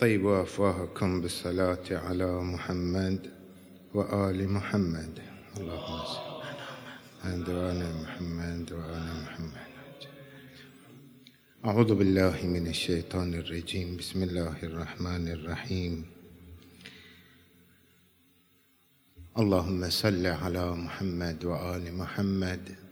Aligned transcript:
طيبوا 0.00 0.42
أفواهكم 0.42 1.20
بالصلاة 1.20 1.84
على 1.90 2.42
محمد 2.42 3.30
وآل 3.94 4.48
محمد. 4.48 5.18
اللهم 5.56 6.04
صل 6.04 6.42
عند 7.24 7.48
وأنا 7.48 8.02
محمد 8.02 8.72
وأنا 8.72 9.14
محمد. 9.22 9.66
أعوذ 11.64 11.94
بالله 11.94 12.46
من 12.46 12.66
الشيطان 12.66 13.34
الرجيم. 13.34 13.96
بسم 13.96 14.22
الله 14.22 14.56
الرحمن 14.62 15.28
الرحيم. 15.28 16.04
اللهم 19.38 19.90
صل 19.90 20.26
على 20.26 20.72
محمد 20.74 21.44
وآل 21.44 21.94
محمد. 21.94 22.89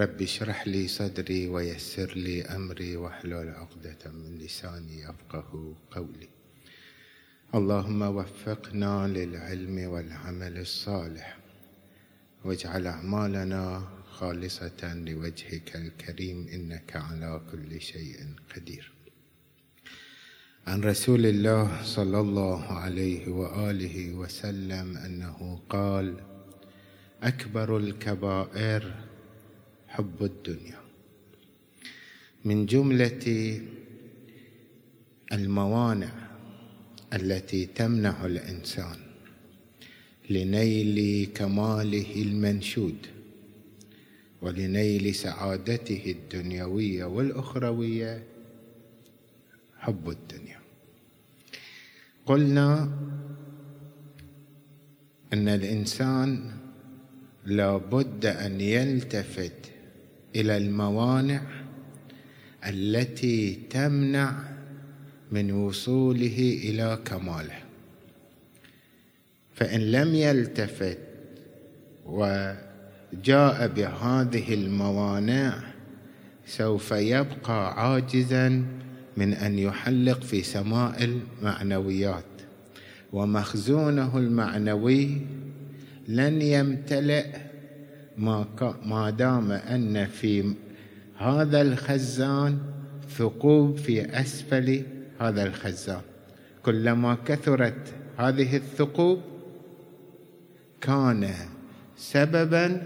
رب 0.00 0.22
اشرح 0.22 0.68
لي 0.68 0.88
صدري 0.88 1.48
ويسر 1.48 2.12
لي 2.16 2.42
أمري 2.42 2.96
واحلل 2.96 3.48
عقدة 3.48 4.10
من 4.10 4.38
لساني 4.38 5.00
يفقه 5.00 5.74
قولي. 5.90 6.28
اللهم 7.54 8.02
وفقنا 8.02 9.08
للعلم 9.08 9.90
والعمل 9.90 10.58
الصالح 10.58 11.38
واجعل 12.44 12.86
أعمالنا 12.86 13.88
خالصة 14.10 14.94
لوجهك 14.94 15.76
الكريم 15.76 16.48
إنك 16.48 16.96
على 16.96 17.40
كل 17.52 17.80
شيء 17.80 18.16
قدير. 18.56 18.92
عن 20.66 20.80
رسول 20.80 21.26
الله 21.26 21.82
صلى 21.82 22.20
الله 22.20 22.72
عليه 22.72 23.28
وآله 23.28 24.12
وسلم 24.14 24.96
أنه 24.96 25.60
قال: 25.68 26.20
أكبر 27.22 27.76
الكبائر 27.76 29.09
حب 29.90 30.24
الدنيا. 30.24 30.80
من 32.44 32.66
جملة 32.66 33.60
الموانع 35.32 36.12
التي 37.12 37.66
تمنع 37.66 38.26
الإنسان 38.26 38.96
لنيل 40.30 41.26
كماله 41.34 42.22
المنشود 42.22 43.06
ولنيل 44.42 45.14
سعادته 45.14 46.02
الدنيوية 46.06 47.04
والأخروية 47.04 48.24
حب 49.78 50.10
الدنيا. 50.10 50.60
قلنا 52.26 52.98
أن 55.32 55.48
الإنسان 55.48 56.50
لا 57.44 57.76
بد 57.76 58.26
أن 58.26 58.60
يلتفت 58.60 59.79
إلى 60.36 60.56
الموانع 60.56 61.42
التي 62.66 63.54
تمنع 63.70 64.34
من 65.32 65.52
وصوله 65.52 66.60
إلى 66.64 66.98
كماله. 67.04 67.58
فإن 69.54 69.80
لم 69.80 70.14
يلتفت 70.14 70.98
وجاء 72.06 73.68
بهذه 73.68 74.54
الموانع 74.54 75.60
سوف 76.46 76.90
يبقى 76.90 77.84
عاجزا 77.84 78.64
من 79.16 79.32
أن 79.32 79.58
يحلق 79.58 80.22
في 80.22 80.42
سماء 80.42 81.04
المعنويات. 81.04 82.24
ومخزونه 83.12 84.18
المعنوي 84.18 85.20
لن 86.08 86.42
يمتلئ 86.42 87.49
ما 88.20 88.46
ما 88.84 89.10
دام 89.10 89.52
أن 89.52 90.06
في 90.06 90.54
هذا 91.18 91.62
الخزان 91.62 92.58
ثقوب 93.16 93.76
في 93.76 94.20
أسفل 94.20 94.82
هذا 95.20 95.46
الخزان. 95.46 96.00
كلما 96.62 97.16
كثرت 97.26 97.94
هذه 98.16 98.56
الثقوب 98.56 99.20
كان 100.80 101.30
سببا 101.96 102.82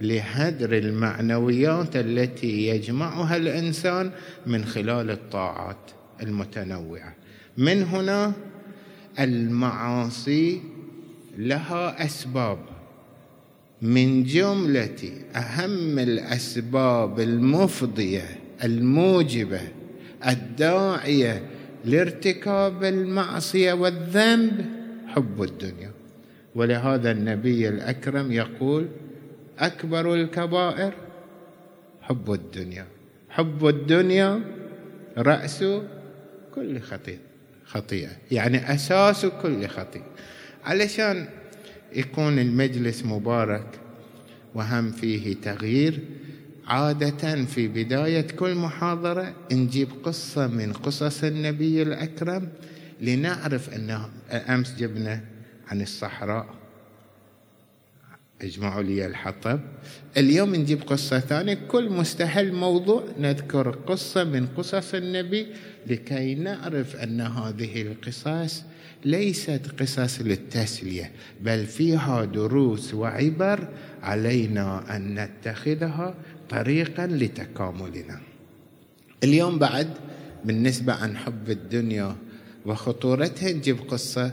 لهدر 0.00 0.78
المعنويات 0.78 1.96
التي 1.96 2.66
يجمعها 2.68 3.36
الإنسان 3.36 4.10
من 4.46 4.64
خلال 4.64 5.10
الطاعات 5.10 5.90
المتنوعة. 6.22 7.14
من 7.56 7.82
هنا 7.82 8.32
المعاصي 9.18 10.60
لها 11.38 12.04
أسباب. 12.04 12.73
من 13.84 14.24
جملة 14.24 15.12
أهم 15.36 15.98
الأسباب 15.98 17.20
المفضية 17.20 18.38
الموجبة 18.64 19.60
الداعية 20.26 21.42
لارتكاب 21.84 22.84
المعصية 22.84 23.72
والذنب 23.72 24.64
حب 25.06 25.42
الدنيا. 25.42 25.90
ولهذا 26.54 27.10
النبي 27.10 27.68
الأكرم 27.68 28.32
يقول 28.32 28.88
أكبر 29.58 30.14
الكبائر 30.14 30.92
حب 32.02 32.32
الدنيا. 32.32 32.86
حب 33.28 33.66
الدنيا 33.66 34.40
رأس 35.18 35.64
كل 36.54 36.80
خطيئة 36.80 37.18
خطيئة 37.64 38.10
يعني 38.30 38.74
أساس 38.74 39.26
كل 39.26 39.66
خطيئة. 39.66 40.06
علشان 40.64 41.26
يكون 41.94 42.38
المجلس 42.38 43.04
مبارك 43.04 43.66
وهم 44.54 44.90
فيه 44.90 45.34
تغيير. 45.34 46.00
عادة 46.66 47.44
في 47.44 47.68
بداية 47.68 48.20
كل 48.20 48.54
محاضرة 48.54 49.34
نجيب 49.52 49.88
قصة 50.04 50.46
من 50.46 50.72
قصص 50.72 51.24
النبي 51.24 51.82
الأكرم 51.82 52.48
لنعرف 53.00 53.74
أنه 53.74 54.08
أمس 54.30 54.74
جبنا 54.74 55.20
عن 55.68 55.82
الصحراء. 55.82 56.63
اجمعوا 58.42 58.82
لي 58.82 59.06
الحطب. 59.06 59.60
اليوم 60.16 60.54
نجيب 60.54 60.82
قصة 60.82 61.18
ثانية. 61.20 61.54
كل 61.54 61.90
مستحل 61.90 62.52
موضوع 62.52 63.04
نذكر 63.18 63.70
قصة 63.70 64.24
من 64.24 64.46
قصص 64.46 64.94
النبي 64.94 65.46
لكي 65.86 66.34
نعرف 66.34 66.96
أن 66.96 67.20
هذه 67.20 67.82
القصص 67.82 68.62
ليست 69.04 69.60
قصص 69.80 70.20
للتسلية 70.20 71.10
بل 71.40 71.66
فيها 71.66 72.24
دروس 72.24 72.94
وعبر 72.94 73.68
علينا 74.02 74.96
أن 74.96 75.14
نتخذها 75.14 76.14
طريقا 76.50 77.06
لتكاملنا. 77.06 78.20
اليوم 79.24 79.58
بعد 79.58 79.90
بالنسبة 80.44 80.92
عن 80.92 81.16
حب 81.16 81.50
الدنيا 81.50 82.16
وخطورتها 82.66 83.52
نجيب 83.52 83.78
قصة 83.88 84.32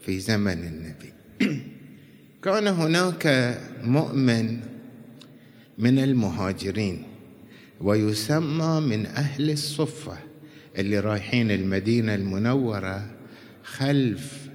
في 0.00 0.18
زمن 0.18 0.64
النبي. 0.64 1.12
كان 2.42 2.66
هناك 2.66 3.56
مؤمن 3.82 4.60
من 5.78 5.98
المهاجرين 5.98 7.02
ويسمى 7.80 8.80
من 8.80 9.06
أهل 9.06 9.50
الصفة 9.50 10.18
اللي 10.78 11.00
رايحين 11.00 11.50
المدينة 11.50 12.14
المنورة 12.14 13.10
خلف 13.64 14.48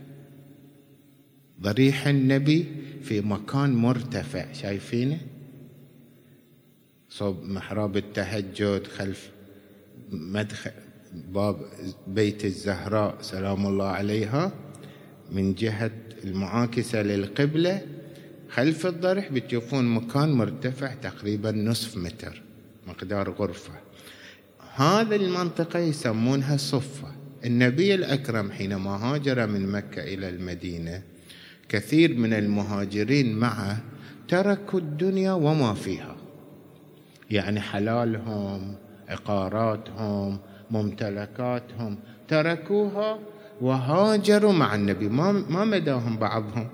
ضريح 1.62 2.07
النبي 2.07 2.65
في 3.04 3.21
مكان 3.21 3.75
مرتفع. 3.75 4.54
شايفينه؟ 4.54 5.18
صوب 7.09 7.44
محراب 7.44 7.98
التهجد 7.98 8.88
خلف 8.88 9.30
مدخل 10.12 10.71
باب 11.13 11.57
بيت 12.07 12.45
الزهراء 12.45 13.21
سلام 13.21 13.65
الله 13.65 13.88
عليها. 13.88 14.64
من 15.31 15.54
جهة 15.54 15.92
المعاكسة 16.24 17.01
للقبلة 17.01 17.81
خلف 18.50 18.86
الضرح 18.86 19.31
بتشوفون 19.31 19.86
مكان 19.86 20.31
مرتفع 20.31 20.94
تقريبا 20.94 21.51
نصف 21.51 21.98
متر 21.98 22.42
مقدار 22.88 23.30
غرفة. 23.30 23.74
هذه 24.75 25.16
المنطقة 25.16 25.80
يسمونها 25.80 26.57
صفة. 26.57 27.07
النبي 27.45 27.95
الأكرم 27.95 28.51
حينما 28.51 28.89
هاجر 28.89 29.48
من 29.48 29.72
مكة 29.72 30.04
إلى 30.04 30.30
المدينة 30.30 31.01
كثير 31.69 32.18
من 32.18 32.33
المهاجرين 32.33 33.36
معه 33.36 33.78
تركوا 34.28 34.80
الدنيا 34.80 35.31
وما 35.31 35.74
فيها. 35.74 36.16
يعني 37.31 37.62
حلالهم 37.62 38.75
عقاراتهم 39.07 40.39
ممتلكاتهم 40.71 41.98
تركوها 42.28 43.19
وهاجروا 43.62 44.54
مع 44.54 44.75
النبي. 44.75 45.07
ما 45.10 45.31
ما 45.31 45.66
مداهم 45.66 46.18
بعضهم. 46.18 46.68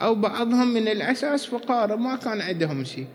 أو 0.00 0.14
بعضهم 0.14 0.74
من 0.74 0.88
الأساس 0.88 1.46
فقراء. 1.46 1.96
ما 1.96 2.16
كان 2.16 2.40
عندهم 2.40 2.84
شيء. 2.84 3.06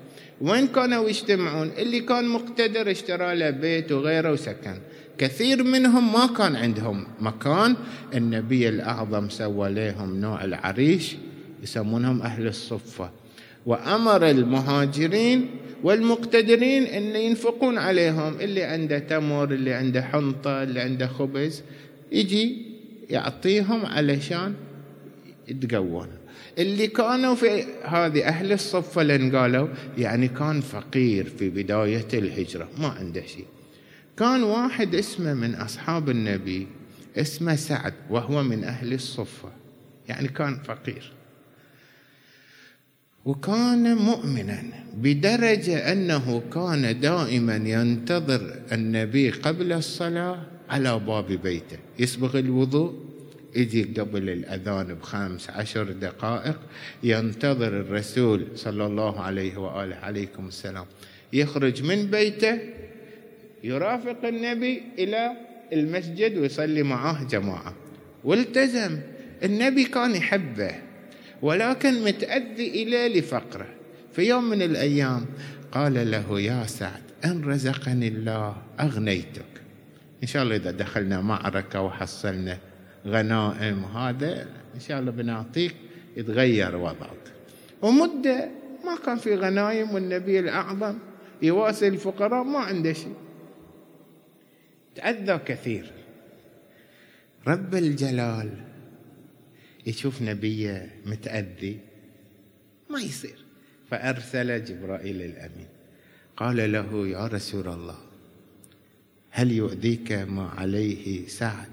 وين 0.41 0.67
كانوا 0.67 1.09
يجتمعون؟ 1.09 1.71
اللي 1.77 1.99
كان 1.99 2.27
مقتدر 2.27 2.91
اشترى 2.91 3.35
له 3.35 3.49
بيت 3.49 3.91
وغيره 3.91 4.31
وسكن. 4.31 4.77
كثير 5.17 5.63
منهم 5.63 6.13
ما 6.13 6.25
كان 6.37 6.55
عندهم 6.55 7.07
مكان. 7.19 7.75
النبي 8.13 8.69
الأعظم 8.69 9.29
سوى 9.29 9.69
لهم 9.69 10.21
نوع 10.21 10.43
العريش 10.43 11.15
يسمونهم 11.63 12.21
أهل 12.21 12.47
الصفة. 12.47 13.09
وأمر 13.65 14.29
المهاجرين 14.29 15.49
والمقتدرين 15.83 16.83
أن 16.83 17.15
ينفقون 17.15 17.77
عليهم. 17.77 18.39
اللي 18.39 18.63
عنده 18.63 18.99
تمر 18.99 19.51
اللي 19.51 19.73
عنده 19.73 20.01
حنطة 20.01 20.63
اللي 20.63 20.79
عنده 20.79 21.07
خبز 21.07 21.61
يجي 22.11 22.66
يعطيهم 23.09 23.85
علشان 23.85 24.53
يتقوون. 25.47 26.07
اللي 26.57 26.87
كانوا 26.87 27.35
في 27.35 27.65
هذه 27.83 28.27
أهل 28.27 28.51
الصفة 28.51 29.03
لأن 29.03 29.35
قالوا 29.35 29.67
يعني 29.97 30.27
كان 30.27 30.61
فقير 30.61 31.29
في 31.39 31.49
بداية 31.49 32.07
الهجرة 32.13 32.69
ما 32.77 32.87
عنده 32.87 33.21
شيء. 33.25 33.45
كان 34.17 34.43
واحد 34.43 34.95
اسمه 34.95 35.33
من 35.33 35.55
أصحاب 35.55 36.09
النبي 36.09 36.67
اسمه 37.17 37.55
سعد 37.55 37.93
وهو 38.09 38.43
من 38.43 38.63
أهل 38.63 38.93
الصفة 38.93 39.49
يعني 40.09 40.27
كان 40.27 40.59
فقير. 40.63 41.11
وكان 43.25 43.95
مؤمنا 43.95 44.63
بدرجة 44.95 45.91
أنه 45.91 46.43
كان 46.53 46.99
دائما 46.99 47.55
ينتظر 47.55 48.59
النبي 48.71 49.29
قبل 49.29 49.73
الصلاة 49.73 50.56
على 50.69 50.99
باب 50.99 51.31
بيته. 51.31 51.77
يسبغ 51.99 52.39
الوضوء 52.39 52.93
يجي 53.55 53.83
قبل 53.83 54.29
الأذان 54.29 54.93
بخمس 54.93 55.49
عشر 55.49 55.83
دقائق. 55.83 56.59
ينتظر 57.03 57.67
الرسول 57.67 58.47
صلى 58.55 58.85
الله 58.85 59.19
عليه 59.21 59.57
وآله 59.57 59.95
عليكم 59.95 60.47
السلام. 60.47 60.85
يخرج 61.33 61.83
من 61.83 62.05
بيته 62.05 62.59
يرافق 63.63 64.25
النبي 64.25 64.83
إلى 64.99 65.31
المسجد 65.73 66.37
ويصلي 66.37 66.83
معه 66.83 67.27
جماعة. 67.27 67.73
والتزم. 68.23 68.99
النبي 69.43 69.83
كان 69.83 70.15
يحبه 70.15 70.75
ولكن 71.41 72.03
متأذي 72.03 72.67
إليه 72.83 73.19
لفقره. 73.19 73.67
في 74.13 74.21
يوم 74.21 74.49
من 74.49 74.61
الأيام 74.61 75.25
قال 75.71 76.11
له 76.11 76.41
يا 76.41 76.63
سعد 76.65 77.01
إن 77.25 77.43
رزقني 77.43 78.07
الله 78.07 78.55
أغنيتك. 78.79 79.56
إن 80.23 80.27
شاء 80.27 80.43
الله 80.43 80.55
إذا 80.55 80.71
دخلنا 80.71 81.21
معركة 81.21 81.81
وحصلنا 81.81 82.57
غنائم 83.07 83.83
هذا 83.83 84.41
إن 84.75 84.79
شاء 84.79 84.99
الله 84.99 85.11
بنعطيك 85.11 85.75
يتغير 86.17 86.75
وضعك. 86.75 87.33
ومدة 87.81 88.49
ما 88.85 88.97
كان 89.05 89.17
في 89.17 89.35
غنايم 89.35 89.91
والنبي 89.91 90.39
الأعظم 90.39 90.97
يواسي 91.41 91.87
الفقراء 91.87 92.43
ما 92.43 92.59
عنده 92.59 92.93
شيء. 92.93 93.15
تأذى 94.95 95.37
كثير. 95.37 95.91
رب 97.47 97.75
الجلال 97.75 98.51
يشوف 99.85 100.21
نبيه 100.21 100.95
متأذي 101.05 101.79
ما 102.89 102.99
يصير. 102.99 103.45
فأرسل 103.91 104.63
جبرائيل 104.63 105.21
الأمين. 105.21 105.67
قال 106.37 106.71
له 106.71 107.07
يا 107.07 107.27
رسول 107.27 107.67
الله 107.67 108.06
هل 109.37 109.51
يؤذيك 109.51 110.11
ما 110.11 110.49
عليه 110.57 111.27
سعد 111.27 111.69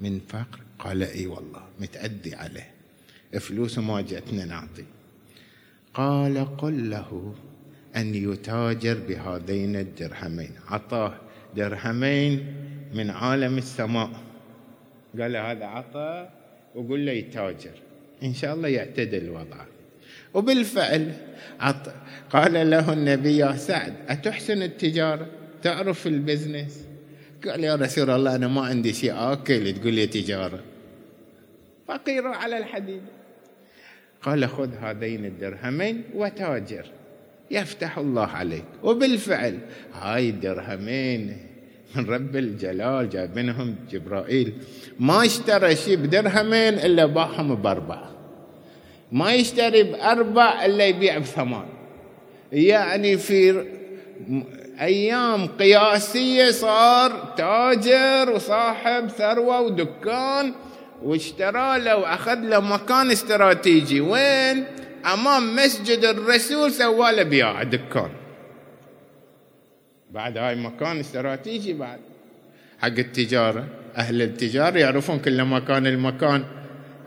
من 0.00 0.20
فقر؟ 0.28 0.60
قال 0.78 1.02
إي 1.02 1.26
والله 1.26 1.62
متأدي 1.80 2.34
عليه. 2.34 2.70
فلوس 3.40 3.78
ما 3.78 4.00
جئتنا 4.00 4.44
نعطي. 4.44 4.84
قال 5.94 6.56
قل 6.56 6.90
له 6.90 7.34
أن 7.96 8.14
يتاجر 8.14 8.98
بهذين 9.08 9.76
الدرهمين. 9.76 10.50
عطاه 10.68 11.14
درهمين 11.56 12.54
من 12.94 13.10
عالم 13.10 13.58
السماء. 13.58 14.10
قال 15.20 15.36
هذا 15.36 15.64
عطى 15.64 16.28
وقل 16.74 17.06
له 17.06 17.12
يتاجر. 17.12 17.76
إن 18.22 18.34
شاء 18.34 18.54
الله 18.54 18.68
يعتدل 18.68 19.30
وضعه 19.30 19.66
وبالفعل 20.34 21.12
عط... 21.60 21.92
قال 22.30 22.70
له 22.70 22.92
النبي 22.92 23.36
يا 23.36 23.56
سعد 23.56 23.94
أتحسن 24.08 24.62
التجارة؟ 24.62 25.39
تعرف 25.62 26.06
البزنس؟ 26.06 26.84
قال 27.46 27.64
يا 27.64 27.74
رسول 27.74 28.10
الله 28.10 28.34
أنا 28.34 28.48
ما 28.48 28.60
عندي 28.60 28.92
شيء. 28.92 29.12
آكل 29.14 29.74
تقول 29.74 29.94
لي 29.94 30.06
تجارة. 30.06 30.60
فقير 31.88 32.26
على 32.26 32.58
الحديد. 32.58 33.02
قال 34.22 34.48
خذ 34.48 34.74
هذين 34.74 35.24
الدرهمين 35.24 36.02
وتاجر. 36.14 36.86
يفتح 37.50 37.98
الله 37.98 38.26
عليك. 38.26 38.64
وبالفعل 38.82 39.58
هاي 39.94 40.30
الدرهمين 40.30 41.36
من 41.96 42.06
رب 42.06 42.36
الجلال 42.36 43.10
جايبينهم 43.10 43.74
جبرائيل. 43.90 44.52
ما 45.00 45.24
اشترى 45.24 45.76
شيء 45.76 45.96
بدرهمين 45.96 46.74
إلا 46.74 47.06
باعهم 47.06 47.54
بأربعة. 47.54 48.10
ما 49.12 49.34
يشتري 49.34 49.82
باربع 49.82 50.64
إلا 50.64 50.86
يبيع 50.86 51.18
بثمان 51.18 51.66
يعني 52.52 53.18
في 53.18 53.66
أيام 54.80 55.46
قياسية 55.46 56.50
صار 56.50 57.34
تاجر 57.36 58.30
وصاحب 58.30 59.08
ثروة 59.08 59.60
ودكان 59.60 60.52
واشترى 61.02 61.78
له 61.78 61.96
وأخذ 61.96 62.34
له 62.34 62.60
مكان 62.60 63.10
استراتيجي 63.10 64.00
وين؟ 64.00 64.64
أمام 65.12 65.56
مسجد 65.56 66.04
الرسول 66.04 66.72
سوى 66.72 67.12
له 67.12 67.22
بياع 67.22 67.62
دكان 67.62 68.10
بعد 70.10 70.38
هاي 70.38 70.54
مكان 70.56 70.98
استراتيجي 70.98 71.72
بعد 71.72 71.98
حق 72.78 72.86
التجارة 72.86 73.66
أهل 73.96 74.22
التجارة 74.22 74.78
يعرفون 74.78 75.18
كل 75.18 75.42
ما 75.42 75.60
كان 75.60 75.86
المكان 75.86 76.44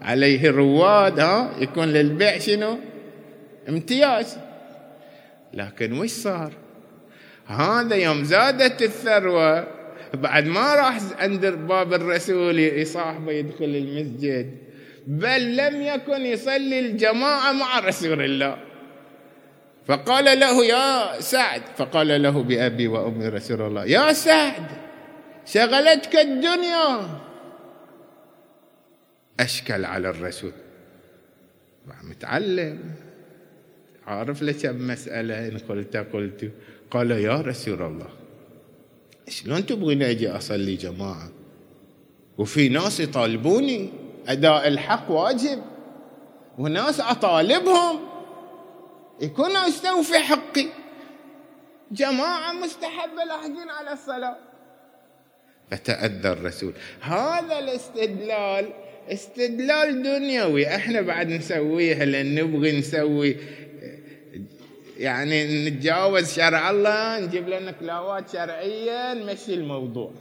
عليه 0.02 0.52
رواد 0.52 1.20
ها 1.20 1.52
يكون 1.60 1.88
للبيع 1.88 2.40
شنو؟ 2.40 2.80
امتياز 3.70 4.38
لكن 5.54 6.00
وش 6.00 6.10
صار؟ 6.10 6.63
هذا 7.48 7.96
يوم 7.96 8.24
زادت 8.24 8.82
الثروة 8.82 9.68
بعد 10.14 10.46
ما 10.46 10.76
راح 10.76 11.00
عند 11.20 11.46
باب 11.46 11.94
الرسول 11.94 12.60
يصاحبه 12.60 13.32
يدخل 13.32 13.66
المسجد. 13.66 14.58
بل 15.08 15.58
لم 15.58 15.82
يكن 15.82 16.22
يصلي 16.22 16.80
الجماعة 16.80 17.52
مع 17.52 17.80
رسول 17.80 18.22
الله. 18.22 18.58
فقال 19.88 20.40
له 20.40 20.66
يا 20.66 21.20
سعد. 21.20 21.62
فقال 21.78 22.24
له 22.24 22.44
بأبي 22.44 22.88
وأمي 22.88 23.28
رسول 23.28 23.62
الله 23.62 23.86
يا 23.86 24.14
سعد 24.14 24.68
شغلتك 25.46 26.16
الدنيا. 26.16 27.20
أشكل 29.40 29.86
على 29.86 30.10
الرسول. 30.10 30.52
متعلم. 32.04 32.80
عارف 34.08 34.44
لك 34.44 34.66
مسألة؟ 34.66 35.48
إن 35.48 35.58
قلت 35.58 35.98
قلت. 35.98 36.52
قال 36.94 37.12
يا 37.12 37.42
رسول 37.42 37.82
الله 37.82 38.10
شلون 39.28 39.66
تبغيني 39.66 40.12
أجي 40.12 40.30
أصلي 40.30 40.76
جماعة؟ 40.76 41.32
وفي 42.38 42.70
ناس 42.70 43.00
يطالبوني 43.00 43.90
أداء 44.28 44.68
الحق 44.68 45.12
واجب 45.12 45.62
وناس 46.58 47.00
أطالبهم 47.00 48.00
يكون 49.22 49.56
أستوفي 49.56 50.20
حقي. 50.20 50.68
جماعة 51.92 52.52
مستحبه 52.52 53.24
لاحقين 53.28 53.70
على 53.70 53.94
الصلاة. 53.94 54.38
فتأذى 55.72 56.30
الرسول. 56.30 56.74
هذا 57.02 57.60
الاستدلال 57.60 58.70
استدلال 59.10 60.04
دنيوي. 60.04 60.68
إحنا 60.76 61.02
بعد 61.02 61.28
نسويه 61.28 62.04
لأن 62.04 62.36
نبغي 62.36 62.80
نسوي 62.80 63.38
يعني 64.98 65.70
نتجاوز 65.70 66.34
شرع 66.34 66.70
الله 66.70 67.20
نجيب 67.20 67.50
لنا 67.50 67.72
كلاوات 67.72 68.30
شرعية 68.30 69.14
نمشي 69.14 69.54
الموضوع. 69.54 70.12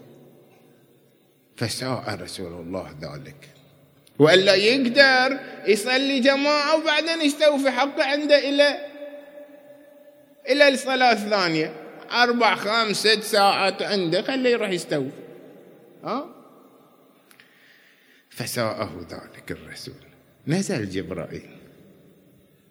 فساء 1.57 2.19
رسول 2.21 2.53
الله 2.53 2.91
ذلك. 3.01 3.49
وإلا 4.19 4.55
يقدر 4.55 5.39
يصلي 5.67 6.21
جماعة 6.21 6.77
وبعدين 6.77 7.21
يستوفي 7.21 7.71
حقه 7.71 8.05
عنده 8.05 8.39
إلى 8.39 8.79
إلى 10.49 10.69
الصلاة 10.69 11.13
الثانية. 11.13 11.75
أربع 12.11 12.55
خمس 12.55 12.97
ست 12.97 13.23
ساعات 13.23 13.83
عنده 13.83 14.23
خليه 14.23 14.51
يروح 14.51 14.69
يستوفي 14.71 15.11
ها؟ 16.05 16.27
فساءه 18.31 19.07
ذلك 19.11 19.51
الرسول. 19.51 19.95
نزل 20.47 20.91
جبرائيل 20.91 21.51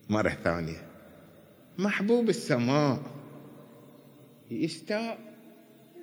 مرة 0.10 0.38
ثانية. 0.44 0.91
محبوب 1.78 2.30
السماء. 2.30 3.00
يستاء. 4.52 5.20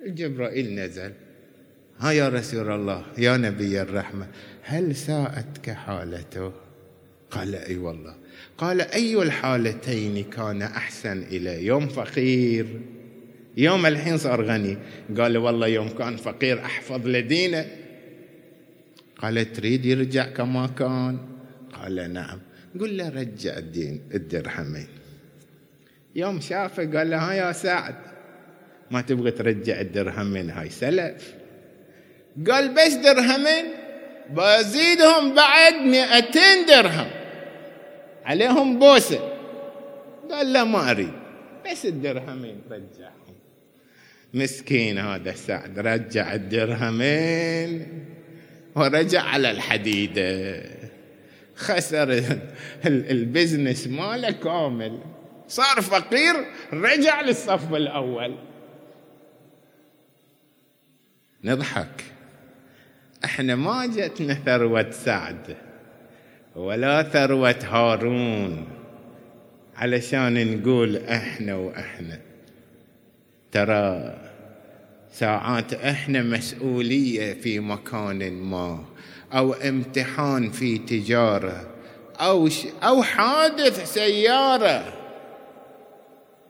جبرائيل 0.05 0.75
نزل. 0.75 1.11
ها 1.99 2.11
يا 2.11 2.29
رسول 2.29 2.71
الله 2.71 3.05
يا 3.17 3.37
نبي 3.37 3.81
الرحمة 3.81 4.27
هل 4.63 4.95
ساءتك 4.95 5.69
حالته 5.69 6.51
قال 7.31 7.55
أي 7.55 7.77
والله. 7.77 8.15
قال 8.57 8.81
أي 8.81 9.21
الحالتين 9.21 10.23
كان 10.23 10.61
أحسن 10.61 11.21
الي 11.21 11.65
يوم 11.65 11.87
فقير؟ 11.87 12.81
يوم 13.57 13.85
الحين 13.85 14.17
صار 14.17 14.45
غني. 14.45 14.77
قال 15.17 15.37
والله 15.37 15.67
يوم 15.67 15.89
كان 15.89 16.15
فقير 16.15 16.59
أحفظ 16.59 17.07
لدينه. 17.07 17.65
قال 19.17 19.53
تريد 19.53 19.85
يرجع 19.85 20.25
كما 20.25 20.67
كان؟ 20.67 21.19
قال 21.73 22.13
نعم. 22.13 22.39
قل 22.79 22.97
له 22.97 23.09
رجع 23.09 23.57
الدين 23.57 24.01
الدرهمين. 24.13 24.87
يوم 26.15 26.39
شافه 26.39 26.97
قال 26.97 27.09
له 27.09 27.17
ها 27.17 27.33
يا 27.33 27.51
سعد 27.51 27.95
ما 28.91 29.01
تبغى 29.01 29.31
ترجع 29.31 29.81
الدرهمين 29.81 30.49
هاي 30.49 30.69
سلف. 30.69 31.33
قال 32.49 32.73
بس 32.73 32.93
درهمين؟ 32.93 33.65
بزيدهم 34.29 35.35
بعد 35.35 35.73
مئتين 35.73 36.65
درهم. 36.67 37.09
عليهم 38.25 38.79
بوسة. 38.79 39.33
قال 40.31 40.53
لا 40.53 40.63
ما 40.63 40.91
أريد. 40.91 41.13
بس 41.71 41.85
الدرهمين 41.85 42.61
رجعهم. 42.71 43.35
مسكين 44.33 44.97
هذا 44.97 45.31
سعد 45.33 45.79
رجع 45.79 46.33
الدرهمين 46.33 48.05
ورجع 48.75 49.21
على 49.21 49.51
الحديده 49.51 50.61
خسر 51.55 52.23
البزنس 52.85 53.87
ماله 53.87 54.31
كامل. 54.31 54.99
صار 55.49 55.81
فقير 55.81 56.35
رجع 56.73 57.21
للصف 57.21 57.73
الأول. 57.73 58.35
نضحك. 61.43 62.03
إحنا 63.25 63.55
ما 63.55 63.85
جتنا 63.85 64.33
ثروة 64.33 64.91
سعد 64.91 65.57
ولا 66.55 67.03
ثروة 67.03 67.55
هارون 67.63 68.67
علشان 69.75 70.57
نقول 70.57 70.97
إحنا 70.97 71.55
وإحنا. 71.55 72.19
ترى 73.51 74.17
ساعات 75.11 75.73
إحنا 75.73 76.21
مسؤولية 76.21 77.33
في 77.33 77.59
مكان 77.59 78.33
ما 78.33 78.85
أو 79.33 79.53
امتحان 79.53 80.49
في 80.49 80.77
تجارة 80.77 81.67
أو 82.19 82.49
أو 82.83 83.03
حادث 83.03 83.93
سيارة. 83.93 84.98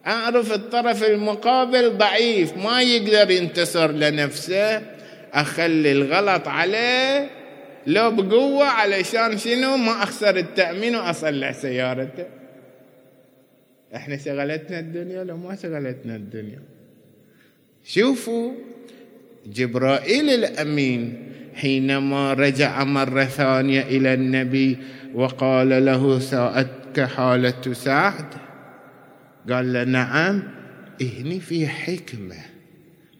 أعرف 0.06 0.52
الطرف 0.52 1.04
المقابل 1.04 1.98
ضعيف 1.98 2.56
ما 2.56 2.82
يقدر 2.82 3.30
ينتصر 3.30 3.90
لنفسه. 3.90 4.82
أخلي 5.32 5.92
الغلط 5.92 6.48
عليه 6.48 7.30
لو 7.86 8.10
بقوة 8.10 8.64
علشان 8.64 9.38
شنو؟ 9.38 9.76
ما 9.76 10.02
أخسر 10.02 10.36
التأمين 10.36 10.96
وأصلح 10.96 11.52
سيارته. 11.52 12.26
إحنا 13.94 14.16
شغلتنا 14.16 14.78
الدنيا 14.78 15.24
لو 15.24 15.36
ما 15.36 15.56
شغلتنا 15.56 16.16
الدنيا. 16.16 16.58
شوفوا 17.84 18.52
جبرائيل 19.46 20.30
الأمين 20.30 21.32
حينما 21.54 22.32
رجع 22.32 22.84
مرة 22.84 23.24
ثانية 23.24 23.82
إلى 23.82 24.14
النبي 24.14 24.78
وقال 25.14 25.84
له 25.84 26.18
ساءتك 26.18 27.00
حالة 27.00 27.72
سعد 27.72 28.24
قال 29.48 29.72
له 29.72 29.84
نعم. 29.84 30.42
هني 31.00 31.40
في 31.40 31.68
حكمة 31.68 32.36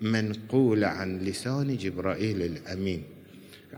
منقولة 0.01 0.87
عن 0.87 1.19
لسان 1.19 1.77
جبرائيل 1.77 2.43
الأمين. 2.43 3.03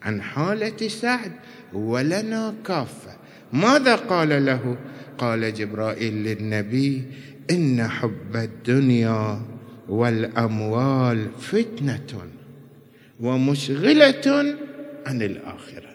عن 0.02 0.22
حالة 0.22 0.88
سعد 0.88 1.32
ولنا 1.72 2.54
كافة. 2.66 3.16
ماذا 3.52 3.96
قال 3.96 4.46
له؟ 4.46 4.78
قال 5.18 5.54
جبرائيل 5.54 6.14
للنبي 6.14 7.02
إن 7.50 7.88
حب 7.88 8.37
الدنيا 8.37 9.42
والأموال 9.88 11.30
فتنة 11.38 12.28
ومشغلة 13.20 14.56
عن 15.06 15.22
الآخرة. 15.22 15.92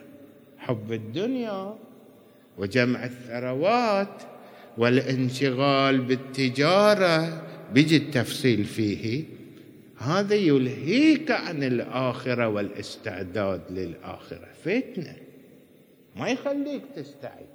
حب 0.58 0.92
الدنيا 0.92 1.74
وجمع 2.58 3.04
الثروات 3.04 4.22
والانشغال 4.78 6.00
بالتجارة 6.00 7.42
بيجي 7.72 7.96
التفصيل 7.96 8.64
فيه. 8.64 9.24
هذا 9.98 10.34
يلهيك 10.34 11.30
عن 11.30 11.62
الآخرة 11.62 12.48
والاستعداد 12.48 13.60
للآخرة. 13.70 14.48
فتنة. 14.64 15.16
ما 16.16 16.28
يخليك 16.28 16.82
تستعد. 16.96 17.46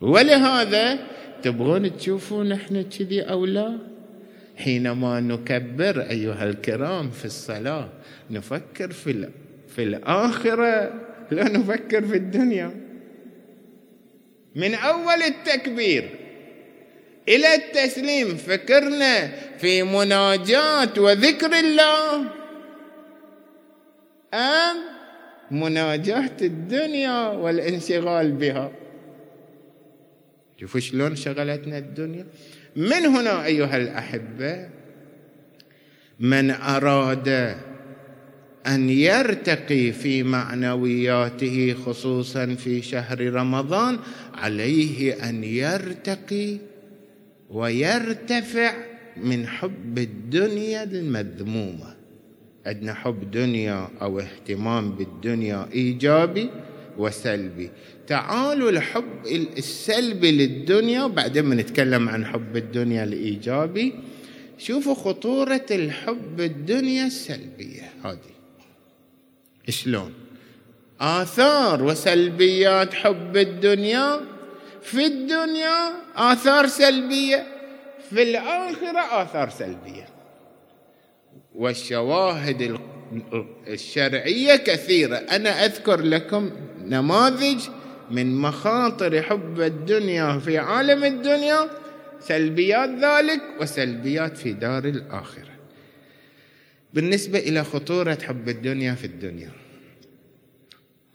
ولهذا 0.00 0.98
تبغون 1.42 1.96
تشوفون 1.96 2.52
إحنا 2.52 2.82
كذي 2.82 3.22
أو 3.22 3.46
لا؟ 3.46 3.78
حينما 4.56 5.20
نكبر 5.20 6.00
أيها 6.00 6.44
الكرام 6.44 7.10
في 7.10 7.24
الصلاة 7.24 7.88
نفكر 8.30 8.92
في 8.92 9.28
في 9.68 9.82
الآخرة 9.82 10.92
لا 11.30 11.48
نفكر 11.48 12.06
في 12.06 12.16
الدنيا. 12.16 12.81
من 14.54 14.74
أول 14.74 15.22
التكبير 15.22 16.10
إلى 17.28 17.54
التسليم 17.54 18.36
فكرنا 18.36 19.32
في 19.58 19.82
مناجاة 19.82 20.92
وذكر 20.98 21.58
الله. 21.58 22.20
أم 24.34 24.76
مناجاة 25.50 26.36
الدنيا 26.42 27.28
والانشغال 27.28 28.32
بها. 28.32 28.72
شوفوا 30.60 30.80
شلون 30.80 31.16
شغلتنا 31.16 31.78
الدنيا. 31.78 32.26
من 32.76 33.06
هنا 33.06 33.44
أيها 33.44 33.76
الأحبة؟ 33.76 34.68
من 36.20 36.50
أراد 36.50 37.56
أن 38.66 38.90
يرتقي 38.90 39.92
في 39.92 40.22
معنوياته 40.22 41.74
خصوصا 41.86 42.46
في 42.46 42.82
شهر 42.82 43.32
رمضان 43.32 43.98
عليه 44.34 45.28
أن 45.28 45.44
يرتقي 45.44 46.56
ويرتفع 47.50 48.74
من 49.16 49.46
حب 49.46 49.98
الدنيا 49.98 50.82
المذمومة. 50.84 51.94
عندنا 52.66 52.94
حب 52.94 53.30
دنيا 53.30 53.88
أو 54.02 54.20
اهتمام 54.20 54.90
بالدنيا 54.90 55.68
إيجابي 55.72 56.50
وسلبي. 56.98 57.70
تعالوا 58.06 58.70
الحب 58.70 59.26
السلبي 59.58 60.30
للدنيا 60.30 61.04
وبعدين 61.04 61.50
بنتكلم 61.50 62.08
عن 62.08 62.24
حب 62.24 62.56
الدنيا 62.56 63.04
الإيجابي. 63.04 63.92
شوفوا 64.58 64.94
خطورة 64.94 65.66
الحب 65.70 66.40
الدنيا 66.40 67.06
السلبية 67.06 67.92
هذه. 68.04 68.41
شلون؟ 69.68 70.14
آثار 71.00 71.82
وسلبيات 71.82 72.94
حب 72.94 73.36
الدنيا 73.36 74.20
في 74.82 75.06
الدنيا 75.06 75.92
آثار 76.16 76.66
سلبية 76.66 77.46
في 78.10 78.22
الآخرة 78.22 79.22
آثار 79.22 79.50
سلبية. 79.50 80.08
والشواهد 81.54 82.78
الشرعية 83.68 84.56
كثيرة. 84.56 85.16
أنا 85.16 85.64
أذكر 85.64 86.00
لكم 86.00 86.50
نماذج 86.84 87.68
من 88.10 88.36
مخاطر 88.36 89.22
حب 89.22 89.60
الدنيا 89.60 90.38
في 90.38 90.58
عالم 90.58 91.04
الدنيا 91.04 91.70
سلبيات 92.20 92.88
ذلك 92.88 93.40
وسلبيات 93.60 94.36
في 94.36 94.52
دار 94.52 94.84
الآخرة. 94.84 95.51
بالنسبة 96.94 97.38
إلى 97.38 97.64
خطورة 97.64 98.18
حب 98.22 98.48
الدنيا 98.48 98.94
في 98.94 99.06
الدنيا. 99.06 99.50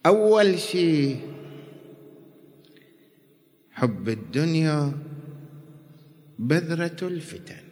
أول 0.06 0.60
شيء 0.60 1.22
حب 3.72 4.10
الدنيا 4.10 4.92
بذرة 6.40 7.08
الفتن. 7.08 7.64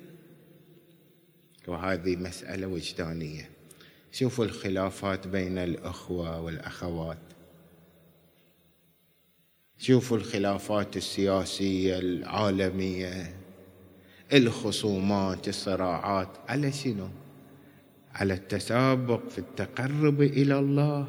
وهذه 1.68 2.16
مسألة 2.16 2.68
وجدانية. 2.68 3.50
شوفوا 4.12 4.46
الخلافات 4.46 5.28
بين 5.28 5.58
الأخوة 5.58 6.42
والأخوات. 6.42 7.18
شوفوا 9.78 10.18
الخلافات 10.18 10.98
السياسية 10.98 12.00
العالمية 12.00 13.36
الخصومات 14.34 15.48
الصراعات. 15.48 16.30
على 16.48 16.72
شنو؟ 16.72 17.10
على 18.16 18.34
التسابق 18.34 19.30
في 19.30 19.38
التقرب 19.38 20.22
إلى 20.22 20.60
الله 20.60 21.08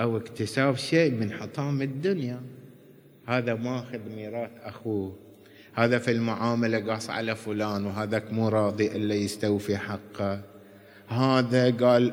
أو 0.00 0.16
اكتساب 0.16 0.76
شيء 0.76 1.10
من 1.10 1.32
حطام 1.32 1.82
الدنيا. 1.82 2.40
هذا 3.26 3.54
ماخذ 3.54 3.98
ميراث 4.16 4.50
أخوه. 4.62 5.16
هذا 5.74 5.98
في 5.98 6.10
المعاملة 6.10 6.78
قاص 6.78 7.10
على 7.10 7.36
فلان 7.36 7.86
وهذاك 7.86 8.32
مو 8.32 8.48
راضي 8.48 8.86
إلا 8.86 9.14
يستوفي 9.14 9.76
حقه. 9.76 10.40
هذا 11.08 11.70
قال 11.70 12.12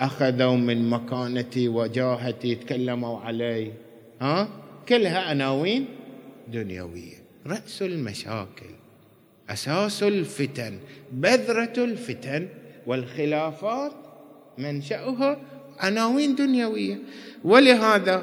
أخذوا 0.00 0.56
من 0.56 0.90
مكانتي 0.90 1.68
وجاهتي 1.68 2.54
تكلموا 2.54 3.20
علي. 3.20 3.72
ها؟ 4.20 4.48
كلها 4.88 5.18
عناوين 5.18 5.86
دنيوية. 6.48 7.22
رأس 7.46 7.82
المشاكل. 7.82 8.72
أساس 9.50 10.02
الفتن. 10.02 10.78
بذرة 11.12 11.84
الفتن. 11.84 12.48
والخلافات 12.86 13.92
منشأها 14.58 15.40
عناوين 15.78 16.34
دنيوية. 16.34 16.98
ولهذا 17.44 18.22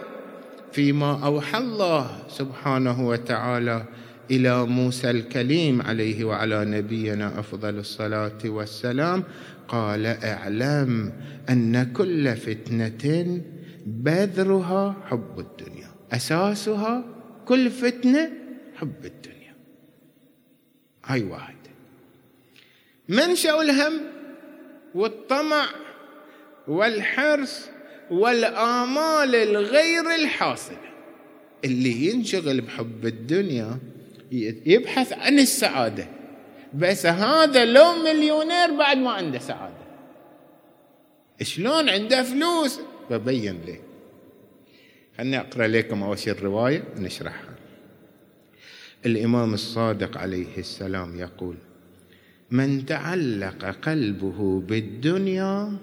فيما 0.72 1.26
أوحى 1.26 1.58
الله 1.58 2.24
سبحانه 2.30 3.08
وتعالى 3.08 3.86
إلى 4.32 4.66
موسى 4.66 5.10
الكليم 5.10 5.82
عليه 5.82 6.24
وعلى 6.24 6.66
نبينا 6.66 7.40
أفضل 7.40 7.78
الصلاة 7.80 8.38
والسلام 8.46 9.24
قال 9.68 10.06
اعلم 10.06 11.14
أن 11.50 11.94
كل 11.94 12.36
فتنة 12.36 13.42
بذرها 13.86 14.96
حب 15.06 15.40
الدنيا 15.40 15.90
أساسها 16.12 17.06
كل 17.46 17.70
فتنة 17.72 18.32
حب 18.76 19.06
الدنيا. 19.06 19.56
هاي 21.06 21.24
واحد. 21.24 21.56
منشأ 23.10 23.62
الهم 23.62 23.94
والطمع 24.96 25.66
والحرص 26.68 27.66
والآمال 28.12 29.36
الغير 29.36 30.16
الحاصلة 30.16 30.78
اللي 31.66 32.06
ينشغل 32.12 32.62
بحب 32.62 33.06
الدنيا 33.06 33.78
يبحث 34.66 35.14
عن 35.14 35.40
السعادة. 35.40 36.08
بس 36.74 37.06
هذا 37.06 37.66
لو 37.66 37.94
مليونير 37.94 38.78
بعد 38.78 38.98
ما 38.98 39.12
عنده 39.12 39.40
سعادة. 39.40 39.76
شلون 41.42 41.90
عنده 41.90 42.24
فلوس؟ 42.24 42.80
ببين 43.10 43.62
ليه 43.66 43.82
خلني 45.18 45.40
أقرأ 45.40 45.68
لكم 45.68 46.04
أول 46.04 46.20
شيء 46.20 46.34
الرواية 46.34 46.84
ونشرحها. 46.98 47.56
الإمام 49.06 49.54
الصادق 49.54 50.18
عليه 50.18 50.58
السلام 50.58 51.20
يقول 51.20 51.56
من 52.52 52.86
تعلق 52.86 53.76
قلبه 53.82 54.64
بالدنيا 54.68 55.78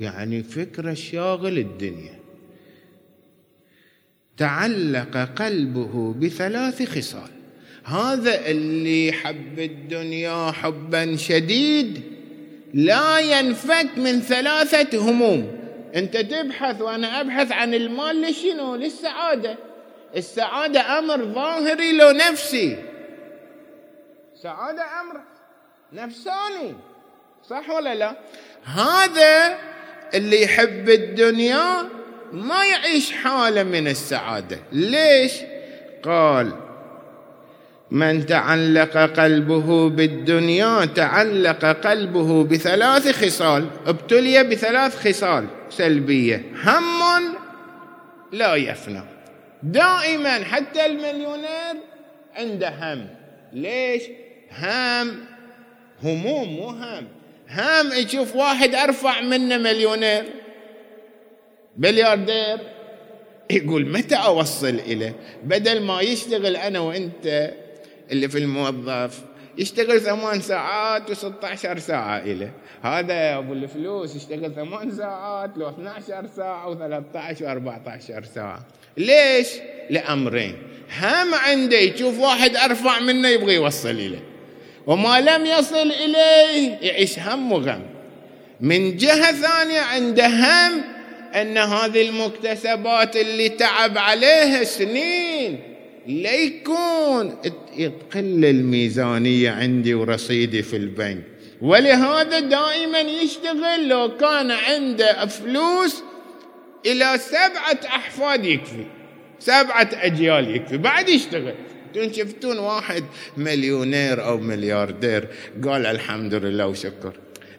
يعني 0.00 0.42
فكرة 0.42 0.94
شاغل 0.94 1.58
الدنيا. 1.58 2.18
تعلق 4.36 5.16
قلبه 5.16 6.14
بثلاث 6.14 6.82
خصال. 6.82 7.30
هذا 7.84 8.50
اللي 8.50 9.12
حب 9.12 9.58
الدنيا 9.58 10.50
حبا 10.50 11.16
شديد 11.16 12.02
لا 12.74 13.18
ينفك 13.18 13.88
من 13.96 14.20
ثلاثة 14.20 15.10
هموم. 15.10 15.58
أنت 15.94 16.16
تبحث 16.16 16.80
وأنا 16.80 17.20
أبحث 17.20 17.52
عن 17.52 17.74
المال 17.74 18.22
لشنو؟ 18.22 18.74
للسعادة. 18.76 19.58
السعادة 20.16 20.98
أمر 20.98 21.24
ظاهري 21.24 21.92
لو 21.92 22.10
نفسي 22.10 22.76
سعادة 24.42 24.82
أمر 25.00 25.20
نفساني. 25.92 26.74
صح 27.48 27.70
ولا 27.70 27.94
لا؟ 27.94 28.16
هذا 28.64 29.58
اللي 30.14 30.42
يحب 30.42 30.88
الدنيا 30.88 31.88
ما 32.32 32.64
يعيش 32.64 33.12
حاله 33.12 33.62
من 33.62 33.88
السعاده. 33.88 34.58
ليش؟ 34.72 35.32
قال 36.02 36.52
من 37.90 38.26
تعلق 38.26 38.96
قلبه 38.96 39.88
بالدنيا 39.88 40.84
تعلق 40.84 41.64
قلبه 41.64 42.44
بثلاث 42.44 43.24
خصال 43.24 43.66
ابتلي 43.86 44.44
بثلاث 44.44 45.08
خصال 45.08 45.46
سلبية. 45.70 46.44
هم 46.64 47.34
لا 48.32 48.54
يفنى. 48.54 49.02
دائما 49.62 50.44
حتى 50.44 50.86
المليونير 50.86 51.76
عنده 52.36 52.68
هم. 52.68 53.06
ليش؟ 53.52 54.02
هم 54.58 55.37
هموم 56.04 56.48
مو 56.48 56.68
هم 56.68 57.06
هام. 57.48 57.92
يشوف 57.92 58.36
واحد 58.36 58.74
أرفع 58.74 59.20
منه 59.20 59.56
مليونير 59.56 60.24
ملياردير 61.78 62.58
يقول 63.50 63.86
متى 63.86 64.14
أوصل 64.14 64.68
إليه؟ 64.68 65.14
بدل 65.44 65.82
ما 65.82 66.00
يشتغل 66.00 66.56
أنا 66.56 66.78
وأنت 66.78 67.54
اللي 68.10 68.28
في 68.28 68.38
الموظف 68.38 69.20
يشتغل 69.58 70.00
ثمان 70.00 70.40
ساعات 70.40 71.10
و16 71.10 71.78
ساعة 71.78 72.18
إليه. 72.18 72.52
هذا 72.82 73.38
أبو 73.38 73.52
الفلوس 73.52 74.16
يشتغل 74.16 74.54
ثمان 74.54 74.90
ساعات 74.90 75.50
لو 75.56 75.68
12 75.68 76.26
ساعة 76.36 76.74
و13 76.74 77.38
و14 77.38 78.24
ساعة. 78.34 78.66
ليش؟ 78.96 79.48
لأمرين. 79.90 80.56
هم 81.00 81.34
عنده 81.34 81.76
يشوف 81.76 82.18
واحد 82.18 82.56
أرفع 82.56 83.00
منه 83.00 83.28
يبغى 83.28 83.54
يوصل 83.54 83.90
إليه. 83.90 84.27
وما 84.86 85.20
لم 85.20 85.46
يصل 85.46 85.92
إليه 85.92 86.78
يعيش 86.82 87.18
هم 87.18 87.52
وغم. 87.52 87.82
من 88.60 88.96
جهة 88.96 89.32
ثانية 89.32 89.80
عنده 89.80 90.26
هم 90.26 90.82
أن 91.34 91.58
هذه 91.58 92.08
المكتسبات 92.08 93.16
اللي 93.16 93.48
تعب 93.48 93.98
عليها 93.98 94.64
سنين 94.64 95.60
ليكون 96.06 97.34
تقل 97.78 98.44
الميزانية 98.44 99.50
عندي 99.50 99.94
ورصيدي 99.94 100.62
في 100.62 100.76
البنك. 100.76 101.22
ولهذا 101.62 102.40
دائما 102.40 103.00
يشتغل 103.00 103.88
لو 103.88 104.16
كان 104.16 104.50
عنده 104.50 105.26
فلوس 105.26 106.02
إلى 106.86 107.18
سبعة 107.18 107.88
أحفاد 107.88 108.44
يكفي 108.44 108.84
سبعة 109.38 109.88
أجيال 109.92 110.56
يكفي 110.56 110.76
بعد 110.76 111.08
يشتغل. 111.08 111.54
أنتم 111.96 112.12
شفتون 112.12 112.58
واحد 112.58 113.04
مليونير 113.36 114.24
أو 114.24 114.38
ملياردير. 114.38 115.28
قال 115.64 115.86
الحمد 115.86 116.34
لله 116.34 116.66
وشكر. 116.66 117.12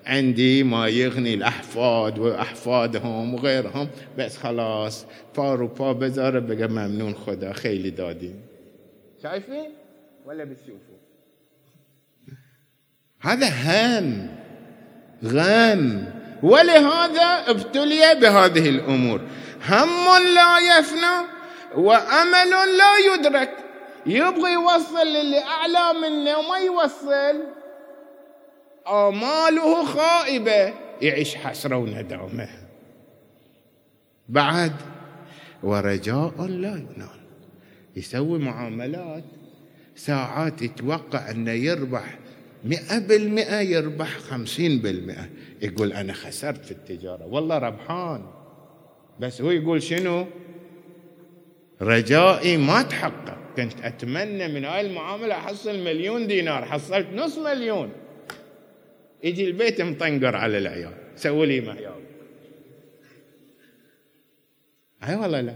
عندي 0.05 0.63
ما 0.63 0.87
يغني 0.87 1.33
الأحفاد 1.33 2.19
وأحفادهم 2.19 3.33
وغيرهم. 3.33 3.89
بس 4.17 4.37
خلاص 4.37 5.05
فار 5.33 5.63
وفا 5.63 5.91
بزار 5.91 6.39
بقى 6.39 6.67
ممنون 6.67 7.15
خدا 7.15 7.53
خيلي 7.53 7.89
دادين 7.89 8.41
شايفين 9.23 9.69
ولا 10.25 10.43
بتشوفوا 10.43 10.99
هذا 13.21 13.47
هم. 13.47 14.27
غم. 15.25 16.05
ولهذا 16.43 17.43
ابتلي 17.47 18.15
بهذه 18.21 18.69
الأمور. 18.69 19.21
هم 19.69 20.23
لا 20.35 20.79
يفنى 20.79 21.27
وأمل 21.75 22.51
لا 22.77 23.13
يدرك. 23.13 23.68
يبغى 24.09 24.53
يوصل 24.53 25.07
للي 25.07 25.43
أعلى 25.43 25.99
منه 26.01 26.37
وما 26.37 26.57
يوصل. 26.57 27.43
آماله 28.87 29.85
خائبة. 29.85 30.73
يعيش 31.01 31.35
حسرة 31.35 31.77
وندامة. 31.77 32.49
بعد 34.29 34.73
ورجاء 35.63 36.33
لا 36.41 36.69
ينال. 36.69 37.19
يسوي 37.95 38.39
معاملات. 38.39 39.23
ساعات 39.95 40.61
يتوقع 40.61 41.31
أنه 41.31 41.51
يربح 41.51 42.19
مئة 42.63 42.99
بالمئة 42.99 43.59
يربح 43.59 44.17
خمسين 44.17 44.79
بالمئة. 44.79 45.29
يقول 45.61 45.93
أنا 45.93 46.13
خسرت 46.13 46.65
في 46.65 46.71
التجارة. 46.71 47.25
والله 47.25 47.57
ربحان. 47.57 48.25
بس 49.19 49.41
هو 49.41 49.51
يقول 49.51 49.83
شنو؟ 49.83 50.25
رجائي 51.81 52.57
ما 52.57 52.81
تحقق. 52.81 53.37
كنت 53.59 53.81
أتمنى 53.81 54.47
من 54.47 54.65
هاي 54.65 54.81
المعاملة 54.81 55.35
أحصل 55.35 55.79
مليون 55.79 56.27
دينار. 56.27 56.65
حصلت 56.65 57.07
نص 57.13 57.37
مليون. 57.37 57.91
يجي 59.23 59.47
البيت 59.47 59.81
مطنقر 59.81 60.35
على 60.35 60.57
العيال. 60.57 60.93
سووا 61.15 61.45
لي 61.45 61.61
معيار 61.61 62.01
هاي 65.01 65.15
والله 65.15 65.41
لا. 65.41 65.55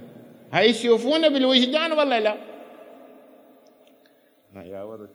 هاي 0.52 0.70
يشوفونه 0.70 1.28
بالوجدان 1.28 1.92
والله 1.92 2.20
لا. 2.20 2.38
يا 4.56 4.84
ورد 4.84 5.10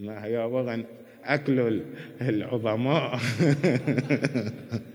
ما 0.00 0.26
يا 0.26 0.44
وغن 0.44 0.84
أكلوا 1.24 1.80
العظماء. 2.20 3.18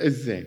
الزين 0.00 0.44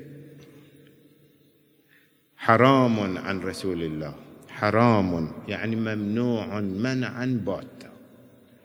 حرام 2.37 3.17
عن 3.17 3.39
رسول 3.39 3.83
الله. 3.83 4.15
حرام 4.49 5.31
يعني 5.47 5.75
ممنوع 5.75 6.59
منعا 6.59 7.41
باتا 7.45 7.89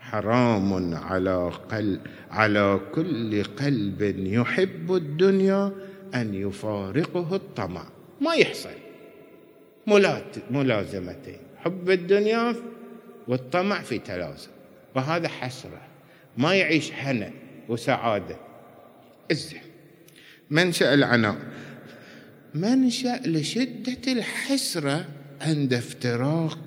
حرام 0.01 0.95
على 0.95 1.49
قلب 1.49 2.01
على 2.31 2.81
كل 2.95 3.45
قلب 3.45 4.03
يحب 4.19 4.95
الدنيا 4.95 5.73
أن 6.15 6.35
يفارقه 6.35 7.37
الطمع. 7.37 7.87
ما 8.21 8.35
يحصل. 8.35 8.71
ملازمتين. 10.51 11.39
حب 11.57 11.91
الدنيا 11.91 12.55
والطمع 13.29 13.81
في 13.81 13.99
تلازم. 13.99 14.51
وهذا 14.95 15.29
حسرة. 15.29 15.81
ما 16.39 16.55
يعيش 16.55 16.93
هنا. 16.93 17.31
وسعادة. 17.69 18.37
الزين 19.31 19.63
منشأ 20.51 20.95
العناء 20.95 21.37
منشأ 22.55 23.21
لشدة 23.27 24.13
الحسرة 24.13 25.05
عند 25.41 25.75
افتراق 25.75 26.59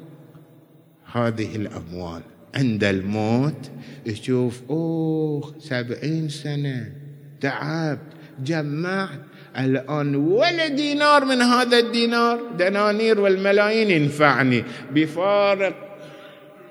هذه 1.13 1.55
الأموال. 1.55 2.21
عند 2.55 2.83
الموت 2.83 3.71
يشوف 4.05 4.61
أوه 4.69 5.55
سبعين 5.59 6.29
سنة. 6.29 6.91
تعبت 7.41 7.99
جمعت. 8.39 9.19
الآن 9.57 10.15
ولا 10.15 10.67
دينار 10.67 11.25
من 11.25 11.41
هذا 11.41 11.79
الدينار. 11.79 12.51
دنانير 12.59 13.19
والملايين 13.19 13.91
ينفعني. 13.91 14.63
بفارق. 14.91 15.97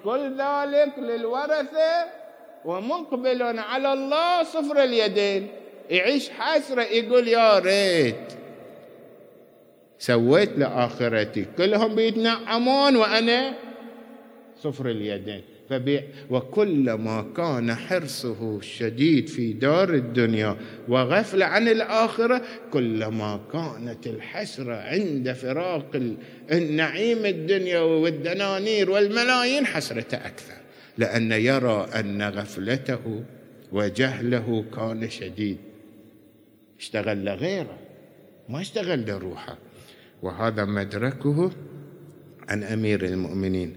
كل 0.05 0.31
ذلك 0.39 0.99
للورثة. 0.99 2.16
ومقبل 2.67 3.43
على 3.43 3.93
الله 3.93 4.43
صفر 4.43 4.85
اليدين. 4.85 5.49
يعيش 5.91 6.31
حسرة 6.31 6.83
يقول 6.83 7.29
يا 7.29 7.59
ريت. 7.59 8.33
سويت 9.99 10.59
لآخرتي. 10.59 11.47
كلهم 11.59 11.95
بيتنعمون 11.95 12.97
وأنا 12.97 13.55
صفر 14.63 14.91
اليدين. 14.91 15.43
فبيع 15.71 16.03
وكلما 16.31 17.27
كان 17.37 17.75
حرصه 17.75 18.57
الشديد 18.57 19.29
في 19.29 19.53
دار 19.53 19.95
الدنيا 19.95 20.57
وغفل 20.89 21.43
عن 21.43 21.69
الآخرة 21.69 22.43
كلما 22.73 23.41
كانت 23.53 24.07
الحسرة 24.07 24.75
عند 24.75 25.33
فراق 25.33 26.17
النعيم 26.53 27.27
الدنيا 27.27 27.81
والدنانير 27.81 28.91
والملايين 28.91 29.67
حسرة 29.67 30.15
أكثر. 30.15 30.66
لأن 30.99 31.33
يرى 31.33 31.89
أن 31.95 32.23
غفلته 32.23 33.25
وجهله 33.73 34.65
كان 34.77 35.11
شديد. 35.11 35.59
اشتغل 36.79 37.25
لغيره 37.25 37.79
ما 38.49 38.61
اشتغل 38.61 39.07
لروحه. 39.11 39.59
وهذا 40.23 40.65
مدركه 40.65 41.51
عن 42.49 42.63
أمير 42.63 43.05
المؤمنين. 43.05 43.77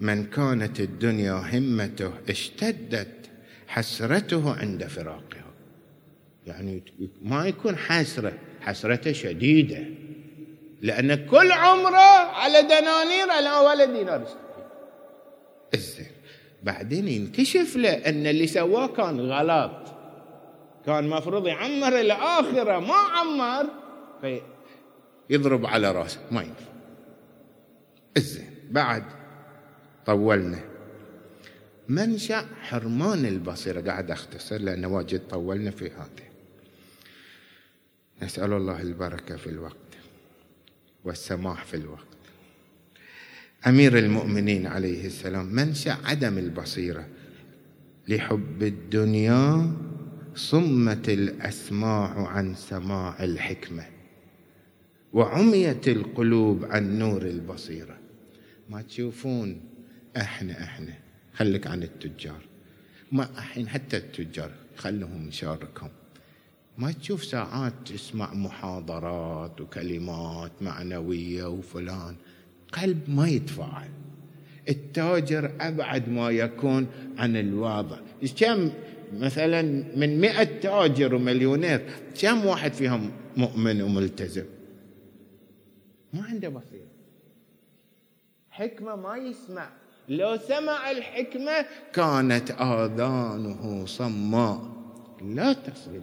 من 0.00 0.24
كانت 0.24 0.80
الدنيا 0.80 1.32
همته 1.32 2.12
اشتدت 2.28 3.30
حسرته 3.68 4.52
عند 4.52 4.84
فراقها. 4.84 5.50
يعني 6.46 6.82
ما 7.22 7.46
يكون 7.46 7.76
حسرة 7.76 8.32
حسرته 8.60 9.12
شديدة. 9.12 9.84
لأن 10.82 11.26
كل 11.26 11.52
عمره 11.52 12.30
على 12.32 12.62
دنانير 12.62 13.30
على 13.30 13.50
ولا 13.50 13.84
دينار. 13.84 14.26
بعدين 16.62 17.08
ينكشف 17.08 17.76
له 17.76 17.90
أن 17.90 18.26
اللي 18.26 18.46
سواه 18.46 18.86
كان 18.86 19.20
غلط. 19.20 19.94
كان 20.86 21.08
مفروض 21.08 21.46
يعمر 21.46 22.00
الآخرة 22.00 22.78
ما 22.78 22.94
عمر. 22.94 23.66
فيضرب 25.28 25.66
على 25.66 25.92
رأسه 25.92 26.20
ما 26.30 26.42
ينفع. 26.42 26.70
الزين 28.16 28.54
بعد 28.70 29.04
طولنا. 30.06 30.58
منشأ 31.88 32.46
حرمان 32.62 33.26
البصيرة؟ 33.26 33.80
قاعد 33.80 34.10
أختصر 34.10 34.58
لأنه 34.58 34.88
واجد 34.88 35.28
طولنا 35.28 35.70
في 35.70 35.90
هذا 35.90 36.30
نسأل 38.22 38.52
الله 38.52 38.80
البركة 38.80 39.36
في 39.36 39.46
الوقت 39.46 39.76
والسماح 41.04 41.64
في 41.64 41.74
الوقت. 41.74 42.09
أمير 43.66 43.98
المؤمنين 43.98 44.66
عليه 44.66 45.06
السلام 45.06 45.46
منشأ 45.46 45.96
عدم 46.04 46.38
البصيرة. 46.38 47.08
لحب 48.08 48.62
الدنيا 48.62 49.72
صمت 50.34 51.08
الأسماع 51.08 52.26
عن 52.28 52.54
سماع 52.54 53.24
الحكمة 53.24 53.84
وعميت 55.12 55.88
القلوب 55.88 56.64
عن 56.64 56.98
نور 56.98 57.22
البصيرة. 57.22 57.98
ما 58.70 58.82
تشوفون؟ 58.82 59.60
إحنا 60.16 60.62
إحنا 60.62 60.94
خليك 61.34 61.66
عن 61.66 61.82
التجار. 61.82 62.40
ما 63.12 63.28
الحين 63.38 63.68
حتى 63.68 63.96
التجار 63.96 64.50
خلهم 64.76 65.28
يشاركهم. 65.28 65.90
ما 66.78 66.92
تشوف 66.92 67.24
ساعات 67.24 67.72
تسمع 67.86 68.34
محاضرات 68.34 69.60
وكلمات 69.60 70.52
معنوية 70.60 71.44
وفلان. 71.44 72.16
قلب 72.72 73.00
ما 73.08 73.28
يتفاعل. 73.28 73.88
التاجر 74.68 75.52
أبعد 75.60 76.08
ما 76.08 76.30
يكون 76.30 76.86
عن 77.18 77.36
الواضع 77.36 77.96
كم 78.38 78.70
مثلا 79.12 79.62
من 79.96 80.20
مئة 80.20 80.60
تاجر 80.60 81.14
ومليونير 81.14 81.86
كم 82.20 82.46
واحد 82.46 82.72
فيهم 82.72 83.10
مؤمن 83.36 83.82
وملتزم؟ 83.82 84.44
ما 86.12 86.22
عنده 86.24 86.48
بصيرة 86.48 86.90
حكمة 88.50 88.96
ما 88.96 89.16
يسمع. 89.16 89.68
لو 90.08 90.36
سمع 90.36 90.90
الحكمة 90.90 91.66
كانت 91.92 92.50
آذانه 92.50 93.86
صماء. 93.86 94.70
لا 95.22 95.52
تصل 95.52 96.00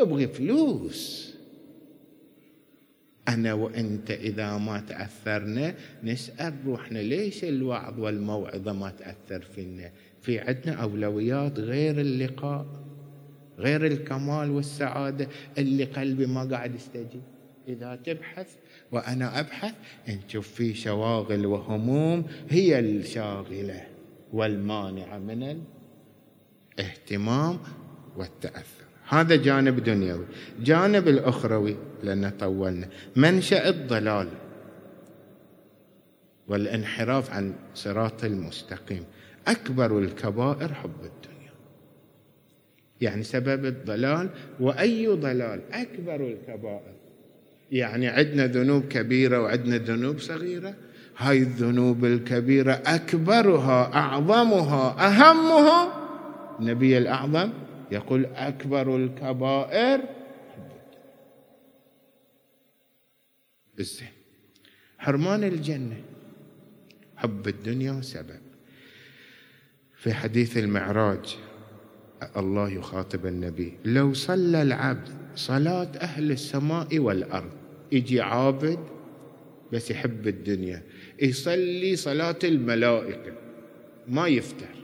يبغي 0.00 0.28
فلوس. 0.28 1.33
أنا 3.28 3.52
وأنت 3.54 4.10
إذا 4.10 4.58
ما 4.58 4.80
تأثرنا 4.80 5.74
نسأل 6.04 6.54
روحنا 6.66 6.98
ليش 6.98 7.44
الوعظ 7.44 8.00
والموعظة 8.00 8.72
ما 8.72 8.90
تأثر 8.90 9.40
فينا؟ 9.40 9.90
في 10.22 10.38
عندنا 10.38 10.72
أولويات 10.72 11.58
غير 11.58 12.00
اللقاء 12.00 12.66
غير 13.58 13.86
الكمال 13.86 14.50
والسعادة. 14.50 15.28
اللي 15.58 15.84
قلبي 15.84 16.26
ما 16.26 16.44
قاعد 16.44 16.74
يستجيب. 16.74 17.22
إذا 17.68 17.96
تبحث 18.04 18.54
وأنا 18.92 19.40
أبحث 19.40 19.74
نشوف 20.08 20.48
في 20.48 20.74
شواغل 20.74 21.46
وهموم 21.46 22.24
هي 22.50 22.78
الشاغلة 22.78 23.86
والمانعة 24.32 25.18
من 25.18 25.62
الاهتمام 26.78 27.58
والتأثر. 28.16 28.73
هذا 29.08 29.36
جانب 29.36 29.84
دنيوي. 29.84 30.24
جانب 30.60 31.08
الأخروي 31.08 31.76
لأن 32.02 32.30
طولنا. 32.40 32.88
منشأ 33.16 33.68
الضلال 33.68 34.28
والانحراف 36.48 37.30
عن 37.30 37.52
صراط 37.74 38.24
المستقيم. 38.24 39.04
أكبر 39.48 39.98
الكبائر 39.98 40.74
حب 40.74 40.90
الدنيا. 40.90 41.52
يعني 43.00 43.22
سبب 43.22 43.64
الضلال 43.64 44.28
وأي 44.60 45.06
ضلال 45.06 45.60
أكبر 45.72 46.14
الكبائر. 46.14 46.94
يعني 47.72 48.08
عندنا 48.08 48.46
ذنوب 48.46 48.84
كبيرة 48.88 49.40
وعندنا 49.42 49.76
ذنوب 49.76 50.18
صغيرة. 50.18 50.74
هاي 51.18 51.38
الذنوب 51.38 52.04
الكبيرة 52.04 52.72
أكبرها 52.72 53.94
أعظمها 53.94 55.06
أهمها 55.06 56.04
النبي 56.60 56.98
الأعظم 56.98 57.50
يقول 57.92 58.26
أكبر 58.26 58.96
الكبائر 58.96 60.00
الزين 63.78 64.08
حرمان 64.98 65.44
الجنة. 65.44 66.02
حب 67.16 67.48
الدنيا 67.48 68.00
سبب 68.00 68.40
في 69.96 70.14
حديث 70.14 70.58
المعراج 70.58 71.36
الله 72.36 72.68
يخاطب 72.68 73.26
النبي 73.26 73.72
لو 73.84 74.14
صلى 74.14 74.62
العبد 74.62 75.08
صلاة 75.36 75.88
أهل 75.96 76.30
السماء 76.30 76.98
والأرض 76.98 77.50
يجي 77.92 78.20
عابد 78.20 78.78
بس 79.72 79.90
يحب 79.90 80.28
الدنيا 80.28 80.82
يصلي 81.22 81.96
صلاة 81.96 82.38
الملائكة 82.44 83.32
ما 84.08 84.26
يفتر. 84.26 84.83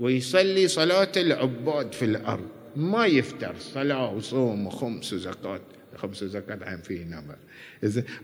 ويصلي 0.00 0.68
صلاة 0.68 1.12
العباد 1.16 1.92
في 1.92 2.04
الأرض. 2.04 2.48
ما 2.76 3.06
يفتر 3.06 3.54
صلاة 3.58 4.12
وصوم 4.12 4.66
وخمس 4.66 5.12
وزكاة. 5.12 5.60
خمس 5.96 6.24
زكاة 6.24 6.58
عن 6.62 6.80
فيه 6.80 7.04
نمر 7.04 7.36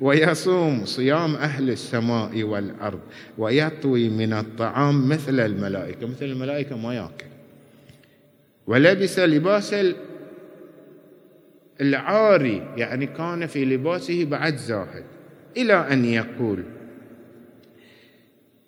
ويصوم 0.01 0.85
صيام 0.85 1.35
أهل 1.35 1.71
السماء 1.71 2.43
والأرض. 2.43 3.01
ويطوي 3.39 4.09
من 4.09 4.33
الطعام 4.33 5.09
مثل 5.09 5.41
الملائكة. 5.41 6.07
مثل 6.07 6.25
الملائكة 6.25 6.77
ما 6.77 6.95
يأكل. 6.95 7.27
ولبس 8.67 9.19
لباس 9.19 9.75
العاري. 11.81 12.75
يعني 12.77 13.07
كان 13.07 13.47
في 13.47 13.65
لباسه 13.65 14.25
بعد 14.25 14.57
زاهد. 14.57 15.05
إلى 15.57 15.75
أن 15.75 16.05
يقول 16.05 16.65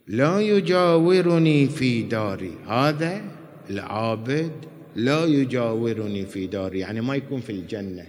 لا 0.07 0.41
يجاورني 0.41 1.69
في 1.69 2.03
داري. 2.03 2.55
هذا 2.69 3.23
العابد 3.71 4.53
لا 4.97 5.25
يجاورني 5.25 6.27
في 6.27 6.47
داري. 6.47 6.79
يعني 6.79 7.01
ما 7.01 7.15
يكون 7.15 7.41
في 7.41 7.51
الجنة. 7.51 8.07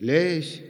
ليش؟ 0.00 0.60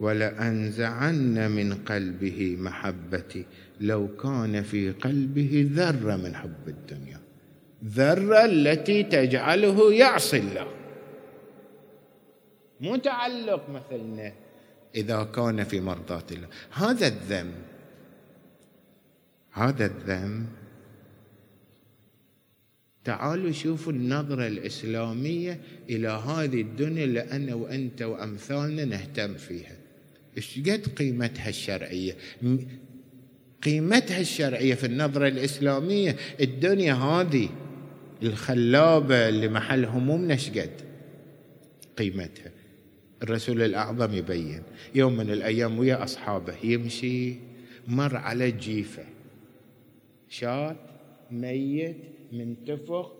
ولأنزعن 0.00 1.50
من 1.50 1.74
قلبه 1.74 2.56
محبتي. 2.60 3.44
لو 3.80 4.08
كان 4.16 4.62
في 4.62 4.90
قلبه 4.90 5.70
ذرة 5.72 6.16
من 6.16 6.34
حب 6.34 6.68
الدنيا. 6.68 7.20
ذرة 7.84 8.44
التي 8.44 9.02
تجعله 9.02 9.92
يعصي 9.92 10.38
الله. 10.38 10.66
مو 12.80 12.96
تعلق 12.96 13.68
مثلنا 13.70 14.32
إذا 14.94 15.22
كان 15.22 15.64
في 15.64 15.80
مرضاة 15.80 16.24
الله. 16.32 16.48
هذا 16.70 17.06
الذنب 17.06 17.71
هذا 19.52 19.86
الذنب. 19.86 20.46
تعالوا 23.04 23.52
شوفوا 23.52 23.92
النظرة 23.92 24.46
الإسلامية 24.46 25.60
إلى 25.90 26.08
هذه 26.08 26.60
الدنيا 26.60 27.04
اللي 27.04 27.20
أنا 27.20 27.54
وأنت 27.54 28.02
وأمثالنا 28.02 28.84
نهتم 28.84 29.34
فيها. 29.34 29.76
إيش 30.36 30.58
قد 30.58 30.86
قيمتها 30.96 31.48
الشرعية؟ 31.48 32.16
قيمتها 33.62 34.20
الشرعية 34.20 34.74
في 34.74 34.86
النظرة 34.86 35.28
الإسلامية 35.28 36.16
الدنيا 36.40 36.94
هذه 36.94 37.48
الخلابة 38.22 39.28
اللي 39.28 39.48
محل 39.48 39.84
همومنا 39.84 40.36
شقد 40.36 40.70
قيمتها. 41.96 42.50
الرسول 43.22 43.62
الأعظم 43.62 44.14
يبين 44.14 44.62
يوم 44.94 45.16
من 45.16 45.30
الأيام 45.30 45.78
ويا 45.78 46.04
أصحابه 46.04 46.54
يمشي 46.64 47.34
مر 47.88 48.16
على 48.16 48.50
جيفة. 48.50 49.11
شات 50.32 50.76
ميت 51.30 51.96
منتفخ 52.32 53.12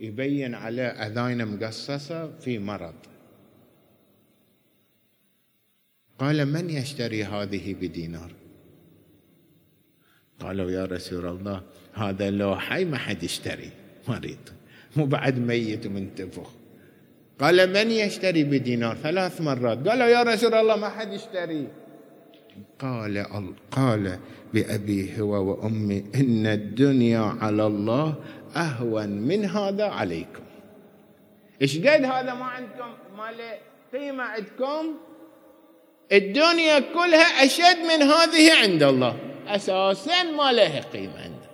يبين 0.00 0.54
على 0.54 0.82
أذاين 0.82 1.46
مقصصة 1.46 2.38
في 2.38 2.58
مرض. 2.58 2.94
قال 6.18 6.46
من 6.46 6.70
يشتري 6.70 7.24
هذه 7.24 7.74
بدينار؟ 7.74 8.32
قالوا 10.40 10.70
يا 10.70 10.84
رسول 10.84 11.26
الله 11.26 11.62
هذا 11.94 12.30
لو 12.30 12.56
حي 12.56 12.84
ما 12.84 12.98
حد 12.98 13.22
يشتري 13.22 13.70
مريض 14.08 14.44
مو 14.96 15.06
بعد 15.06 15.38
ميت 15.38 15.86
ومنتفخ. 15.86 16.50
قال 17.38 17.72
من 17.72 17.90
يشتري 17.90 18.44
بدينار؟ 18.44 18.96
ثلاث 18.96 19.40
مرات. 19.40 19.88
قالوا 19.88 20.06
يا 20.06 20.22
رسول 20.22 20.54
الله 20.54 20.76
ما 20.76 20.88
حد 20.88 21.12
يشتري. 21.12 21.68
قال 22.78 23.26
قال 23.70 24.18
بأبي 24.54 25.20
هو 25.20 25.50
وأمي 25.50 26.04
إن 26.14 26.46
الدنيا 26.46 27.36
على 27.40 27.66
الله 27.66 28.14
أهون 28.56 29.08
من 29.08 29.44
هذا 29.44 29.84
عليكم. 29.84 30.42
إيش 31.62 31.78
قد 31.78 32.04
هذا 32.04 32.34
ما 32.34 32.44
عندكم؟ 32.44 32.90
ما 33.18 33.30
له 33.32 33.58
قيمة 33.92 34.24
عندكم؟ 34.24 34.94
الدنيا 36.12 36.78
كلها 36.78 37.44
أشد 37.44 37.78
من 37.78 38.02
هذه 38.02 38.62
عند 38.62 38.82
الله. 38.82 39.16
أساسا 39.48 40.22
ما 40.22 40.52
لها 40.52 40.80
قيمة 40.80 41.18
عنده 41.18 41.44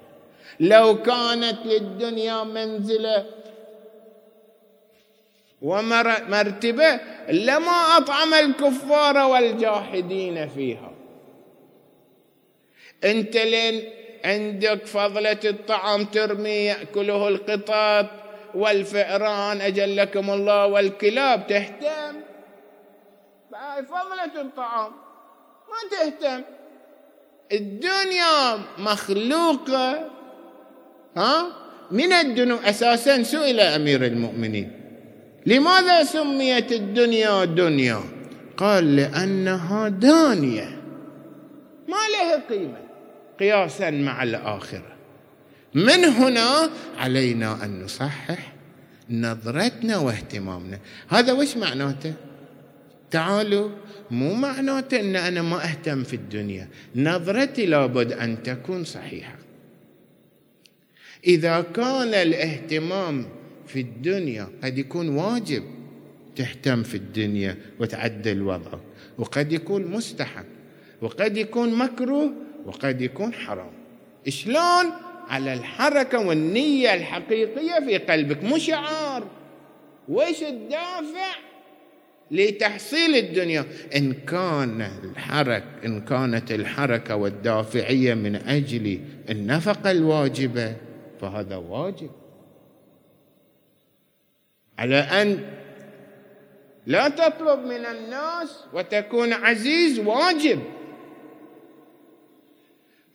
لو 0.61 1.03
كانت 1.03 1.59
للدنيا 1.65 2.45
منزلة 2.45 3.27
ومرتبة 5.63 7.01
لما 7.31 7.97
أطعم 7.97 8.35
الكفار 8.35 9.17
والجاحدين 9.17 10.49
فيها. 10.49 10.90
أنت 13.05 13.37
لين 13.37 13.91
عندك 14.25 14.87
فضلة 14.87 15.39
الطعام 15.45 16.05
ترمي 16.05 16.51
يأكله 16.51 17.29
القطط 17.29 18.07
والفئران 18.55 19.61
أجلكم 19.61 20.31
الله 20.31 20.67
والكلاب 20.67 21.47
تهتم. 21.47 22.21
فضلة 23.89 24.41
الطعام 24.41 24.93
ما 25.71 25.81
تهتم. 25.91 26.43
الدنيا 27.53 28.59
مخلوقة. 28.79 30.11
ها؟ 31.17 31.47
من 31.91 32.13
الدنو 32.13 32.57
أساسا 32.57 33.23
سئل 33.23 33.61
أمير 33.61 34.05
المؤمنين. 34.05 34.81
لماذا 35.47 36.05
سميت 36.05 36.73
الدنيا 36.73 37.45
دنيا؟ 37.45 38.01
قال 38.57 38.97
لأنها 38.97 39.89
دانية. 39.89 40.69
ما 41.89 42.03
لها 42.13 42.43
قيمة. 42.51 42.90
قياسا 43.41 43.91
مع 43.91 44.23
الآخرة. 44.23 44.97
من 45.75 46.05
هنا 46.05 46.71
علينا 46.99 47.65
أن 47.65 47.83
نصحح 47.83 48.53
نظرتنا 49.11 49.97
واهتمامنا. 49.99 50.79
هذا 51.09 51.33
وش 51.33 51.57
معناته؟ 51.57 52.15
تعالوا 53.11 53.71
مو 54.11 54.35
معناته 54.35 55.01
إن 55.01 55.17
أنا 55.17 55.43
ما 55.43 55.65
أهتم 55.65 56.03
في 56.03 56.17
الدنيا. 56.17 56.69
نظرتي 56.97 57.67
لابد 57.67 58.13
أن 58.13 58.43
تكون 58.43 58.85
صحيحة. 58.85 59.37
إذا 61.27 61.61
كان 61.61 62.15
الاهتمام 62.15 63.27
في 63.67 63.81
الدنيا 63.81 64.49
قد 64.65 64.79
يكون 64.79 65.09
واجب 65.09 65.63
تهتم 66.37 66.83
في 66.83 66.95
الدنيا 66.95 67.57
وتعدل 67.81 68.43
وضعك 68.43 68.81
وقد 69.19 69.53
يكون 69.53 69.87
مستحب 69.87 70.45
وقد 71.03 71.37
يكون 71.37 71.75
مكروه 71.75 72.33
وقد 72.67 73.01
يكون 73.01 73.35
حرام. 73.35 73.73
شلون 74.29 74.93
على 75.29 75.53
الحركة 75.53 76.19
والنية 76.19 76.95
الحقيقية 76.95 77.81
في 77.87 77.99
قلبك. 77.99 78.45
مو 78.45 78.59
شعار. 78.59 79.27
وش 80.09 80.43
الدافع 80.43 81.35
لتحصيل 82.31 83.17
الدنيا؟ 83.17 83.67
إن 83.97 84.13
كان 84.13 84.91
الحرك 85.05 85.65
إن 85.85 86.01
كانت 86.01 86.53
الحركة 86.53 87.17
والدافعية 87.17 88.15
من 88.15 88.37
أجل 88.37 89.01
النفقة 89.31 89.91
الواجبة 89.91 90.77
فهذا 91.21 91.57
واجب. 91.57 92.11
على 94.79 94.97
أن 94.97 95.45
لا 96.87 97.09
تطلب 97.09 97.61
من 97.61 97.87
الناس 97.87 98.65
وتكون 98.73 99.33
عزيز 99.33 99.99
واجب. 99.99 100.61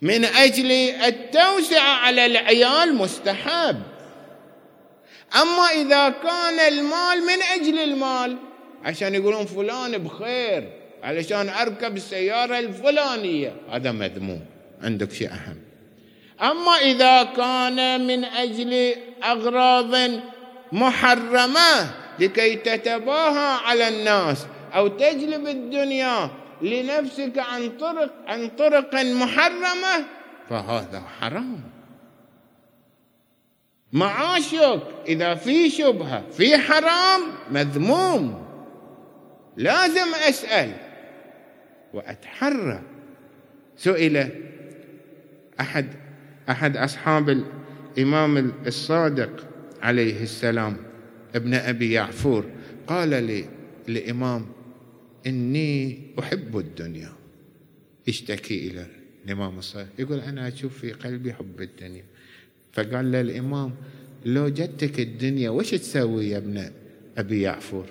من 0.05 0.25
أجل 0.25 0.71
التوسعه 1.05 1.93
على 2.05 2.25
العيال 2.25 2.95
مستحب. 2.95 3.81
أما 5.41 5.67
إذا 5.81 6.09
كان 6.09 6.59
المال 6.73 7.17
من 7.27 7.41
أجل 7.53 7.79
المال 7.79 8.37
عشان 8.83 9.15
يقولون 9.15 9.45
فلان 9.45 9.97
بخير 9.97 10.69
علشان 11.03 11.49
أركب 11.49 11.97
السيارة 11.97 12.59
الفلانية 12.59 13.55
هذا 13.71 13.91
مذموم. 13.91 14.41
عندك 14.83 15.11
شيء 15.11 15.29
أهم. 15.29 15.57
أما 16.41 16.71
إذا 16.71 17.23
كان 17.23 18.07
من 18.07 18.25
أجل 18.25 18.95
أغراض 19.23 19.95
محرمة 20.71 21.91
لكي 22.19 22.55
تتباهى 22.55 23.57
على 23.65 23.87
الناس 23.87 24.45
أو 24.75 24.87
تجلب 24.87 25.47
الدنيا 25.47 26.44
لنفسك 26.61 27.37
عن 27.37 27.69
طرق 27.69 28.13
عن 28.27 28.49
طرق 28.49 28.95
محرمة 28.95 30.05
فهذا 30.49 31.03
حرام. 31.19 31.61
معاشك 33.93 34.81
إذا 35.07 35.35
في 35.35 35.69
شبهة 35.69 36.29
في 36.29 36.57
حرام 36.57 37.21
مذموم. 37.51 38.45
لازم 39.57 40.15
أسأل 40.29 40.71
وأتحرى. 41.93 42.81
سئل 43.77 44.29
أحد 45.59 45.87
أحد 46.49 46.77
أصحاب 46.77 47.29
الإمام 47.97 48.53
الصادق 48.67 49.47
عليه 49.81 50.23
السلام 50.23 50.77
ابن 51.35 51.53
أبي 51.53 51.91
يعفور. 51.91 52.45
قال 52.87 53.09
لي 53.09 53.45
الامام 53.89 54.54
إني 55.27 56.01
أحب 56.19 56.57
الدنيا. 56.57 57.13
اشتكي 58.07 58.67
إلى 58.67 58.87
الإمام 59.25 59.59
الصادق 59.59 59.89
يقول 59.99 60.19
أنا 60.19 60.47
أشوف 60.47 60.79
في 60.79 60.91
قلبي 60.91 61.33
حب 61.33 61.61
الدنيا. 61.61 62.03
فقال 62.73 63.11
له 63.11 63.21
الإمام 63.21 63.75
لو 64.25 64.49
جدتك 64.49 64.99
الدنيا 64.99 65.49
وش 65.49 65.71
تسوي 65.71 66.29
يا 66.29 66.37
ابن 66.37 66.71
أبي 67.17 67.41
يعفور؟ 67.41 67.85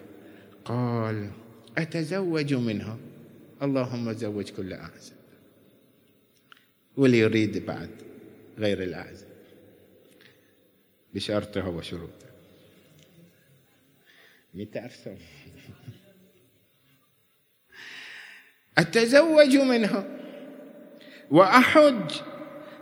قال 0.64 1.30
أتزوج 1.78 2.54
منها. 2.54 2.98
اللهم 3.62 4.12
زوج 4.12 4.50
كل 4.50 4.72
اعزب 4.72 5.12
واللي 6.96 7.18
يريد 7.18 7.66
بعد 7.66 7.90
غير 8.58 8.82
الاعزب 8.82 9.26
بشرطها 11.14 11.68
وشروطها. 11.68 12.30
متى 14.54 14.84
أرسم 14.84 15.16
أتزوج 18.78 19.56
منها 19.56 20.04
وأحج. 21.30 22.10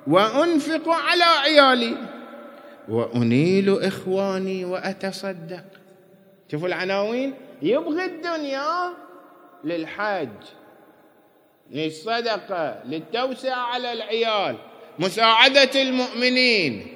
وأنفق 0.06 0.88
على 0.88 1.24
عيالي. 1.24 1.96
وأنيل 2.88 3.82
إخواني 3.82 4.64
وأتصدق. 4.64 5.64
شوفوا 6.52 6.68
العناوين. 6.68 7.34
يبغي 7.62 8.04
الدنيا 8.04 8.92
للحج 9.64 10.28
للصدقة. 11.70 12.82
للتوسعة 12.84 13.60
على 13.60 13.92
العيال. 13.92 14.56
مساعدة 14.98 15.82
المؤمنين. 15.82 16.86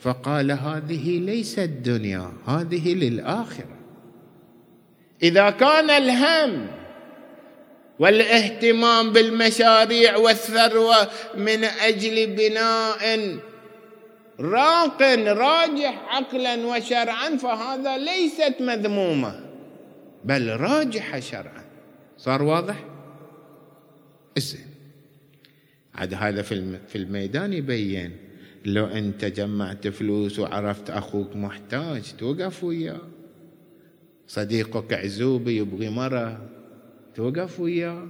فقال 0.00 0.52
هذه 0.52 1.18
ليست 1.18 1.70
دنيا. 1.84 2.32
هذه 2.46 2.94
للآخرة. 2.94 3.76
إذا 5.22 5.50
كان 5.50 5.90
الهم 5.90 6.81
والاهتمام 7.98 9.12
بالمشاريع 9.12 10.16
والثروة 10.16 11.08
من 11.36 11.64
أجل 11.64 12.26
بناء 12.26 13.36
راق 14.40 15.02
راجح 15.28 16.02
عقلا 16.08 16.66
وشرعا 16.66 17.36
فهذا 17.36 17.98
ليست 17.98 18.54
مذمومة 18.60 19.40
بل 20.24 20.56
راجحه 20.56 21.20
شرعا. 21.20 21.64
صار 22.18 22.42
واضح؟ 22.42 22.84
الزين 24.36 24.66
عاد 25.94 26.14
هذا 26.14 26.42
في 26.42 26.96
الميدان 26.96 27.52
يبين 27.52 28.16
لو 28.64 28.86
أنت 28.86 29.24
جمعت 29.24 29.88
فلوس 29.88 30.38
وعرفت 30.38 30.90
أخوك 30.90 31.36
محتاج 31.36 32.02
توقف 32.18 32.64
وياه. 32.64 33.00
صديقك 34.28 34.92
عزوبي 34.92 35.56
يبغي 35.56 35.88
مرة 35.88 36.48
توقف 37.14 37.60
وياه 37.60 38.08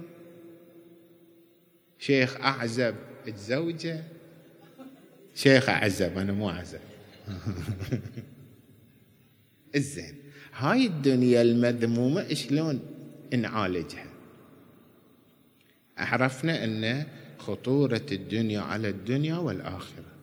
شيخ 1.99 2.41
أعزب 2.41 2.95
تزوجه 3.25 4.03
شيخ 5.35 5.69
أعزب 5.69 6.17
أنا 6.17 6.33
مو 6.33 6.49
أعزب. 6.49 6.79
الزين. 9.75 10.15
هاي 10.53 10.85
الدنيا 10.85 11.41
المذمومة 11.41 12.33
شلون 12.33 12.79
نعالجها؟ 13.33 14.05
عرفنا 15.97 16.63
أن 16.63 17.05
خطورة 17.37 18.05
الدنيا 18.11 18.61
على 18.61 18.89
الدنيا 18.89 19.37
والآخرة. 19.37 20.13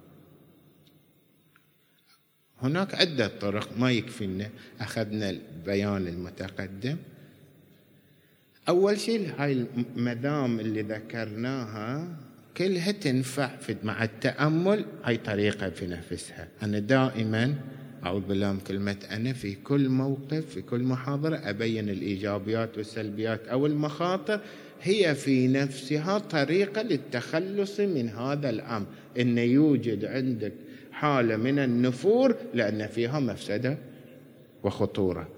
هناك 2.62 2.94
عدة 2.94 3.28
طرق 3.28 3.78
ما 3.78 3.92
يكفينا. 3.92 4.50
أخذنا 4.80 5.30
البيان 5.30 6.06
المتقدم. 6.06 6.96
أول 8.68 9.00
شيء 9.00 9.30
هاي 9.38 9.66
المدام 9.96 10.60
اللي 10.60 10.82
ذكرناها 10.82 12.16
كلها 12.56 12.92
تنفع 12.92 13.50
مع 13.84 14.04
التأمل. 14.04 14.84
هاي 15.04 15.16
طريقة 15.16 15.70
في 15.70 15.86
نفسها. 15.86 16.48
أنا 16.62 16.78
دائما 16.78 17.54
أعوذ 18.04 18.20
بالله 18.20 18.52
من 18.52 18.60
كلمة 18.60 18.96
أنا 19.10 19.32
في 19.32 19.54
كل 19.54 19.88
موقف 19.88 20.46
في 20.46 20.62
كل 20.62 20.82
محاضرة 20.82 21.36
أبين 21.36 21.88
الإيجابيات 21.88 22.78
والسلبيات 22.78 23.48
أو 23.48 23.66
المخاطر. 23.66 24.40
هي 24.82 25.14
في 25.14 25.48
نفسها 25.48 26.18
طريقة 26.18 26.82
للتخلص 26.82 27.80
من 27.80 28.08
هذا 28.08 28.50
الأمر. 28.50 28.86
أن 29.18 29.38
يوجد 29.38 30.04
عندك 30.04 30.52
حالة 30.92 31.36
من 31.36 31.58
النفور 31.58 32.36
لأن 32.54 32.86
فيها 32.86 33.20
مفسدة 33.20 33.78
وخطورة 34.64 35.28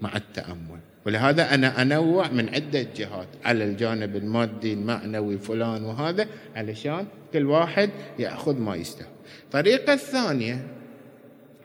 مع 0.00 0.16
التأمل. 0.16 0.80
ولهذا 1.06 1.54
أنا 1.54 1.82
أنوع 1.82 2.28
من 2.28 2.48
عدة 2.48 2.86
جهات. 2.96 3.28
على 3.44 3.64
الجانب 3.64 4.16
المادي 4.16 4.72
المعنوي 4.72 5.38
فلان 5.38 5.84
وهذا 5.84 6.26
علشان 6.56 7.06
كل 7.32 7.46
واحد 7.46 7.90
يأخذ 8.18 8.58
ما 8.58 8.76
يستوى 8.76 9.06
الطريقة 9.44 9.92
الثانية 9.92 10.66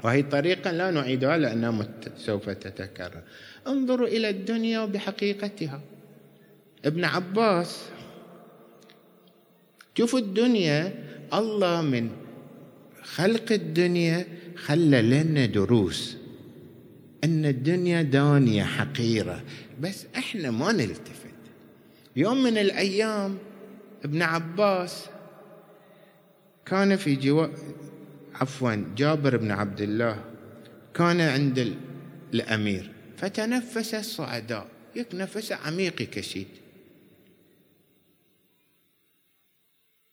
وهي 0.04 0.23
طريقة 0.23 0.71
لا 0.71 0.91
نعيدها 0.91 1.38
لأنها 1.38 1.88
سوف 2.17 2.50
تتكرر. 2.50 3.21
انظروا 3.67 4.08
إلى 4.08 4.30
الدنيا 4.30 4.86
بحقيقتها. 4.86 5.82
ابن 6.86 7.06
عباس 7.06 7.82
شوفوا 9.97 10.19
الدنيا 10.19 10.93
الله 11.34 11.82
من 11.82 12.10
خلق 13.04 13.52
الدنيا 13.52 14.26
خلى 14.56 15.02
لنا 15.02 15.45
دروس. 15.45 16.17
أن 17.23 17.45
الدنيا 17.45 18.01
دانية 18.01 18.63
حقيرة 18.63 19.43
بس 19.82 20.06
إحنا 20.17 20.51
ما 20.51 20.71
نلتفت. 20.71 21.27
يوم 22.15 22.43
من 22.43 22.58
الأيام 22.58 23.38
ابن 24.03 24.21
عباس 24.21 25.06
كان 26.65 26.95
في 26.95 27.15
جوا 27.15 27.47
عفوا 28.36 28.93
جابر 28.97 29.38
بن 29.38 29.51
عبد 29.51 29.82
الله 29.82 30.23
كان 30.93 31.21
عند 31.21 31.75
الأمير 32.34 32.91
فتنفس 33.17 33.93
الصعداء 33.93 34.67
يك 34.95 35.27
عميق 35.51 35.95
كشيد 35.95 36.47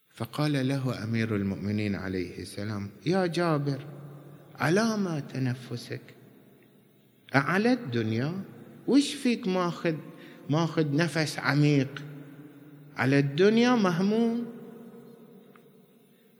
فقال 0.09 0.67
له 0.67 1.03
أمير 1.03 1.35
المؤمنين 1.35 1.95
عليه 1.95 2.39
السلام 2.39 2.89
يا 3.05 3.25
جابر 3.25 3.85
على 4.55 4.97
ما 4.97 5.19
تنفسك؟ 5.19 6.01
على 7.35 7.73
الدنيا 7.73 8.41
وش 8.87 9.13
فيك 9.13 9.47
ماخذ 9.47 9.95
ماخذ 10.49 10.95
نفس 10.95 11.39
عميق؟ 11.39 12.03
على 12.97 13.19
الدنيا 13.19 13.75
مهموم؟ 13.75 14.45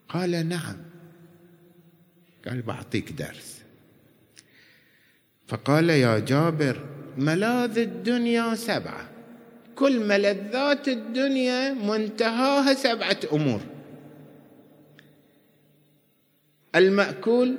قال 0.09 0.49
نعم. 0.49 0.77
قال 2.47 2.61
بعطيك 2.61 3.11
درس. 3.11 3.61
فقال 5.47 5.89
يا 5.89 6.19
جابر 6.19 6.85
ملاذ 7.17 7.77
الدنيا 7.77 8.55
سبعة. 8.55 9.09
كل 9.75 10.07
ملذات 10.07 10.87
الدنيا 10.87 11.73
منتهاها 11.73 12.73
سبعة 12.73 13.19
أمور. 13.33 13.61
المأكول 16.75 17.57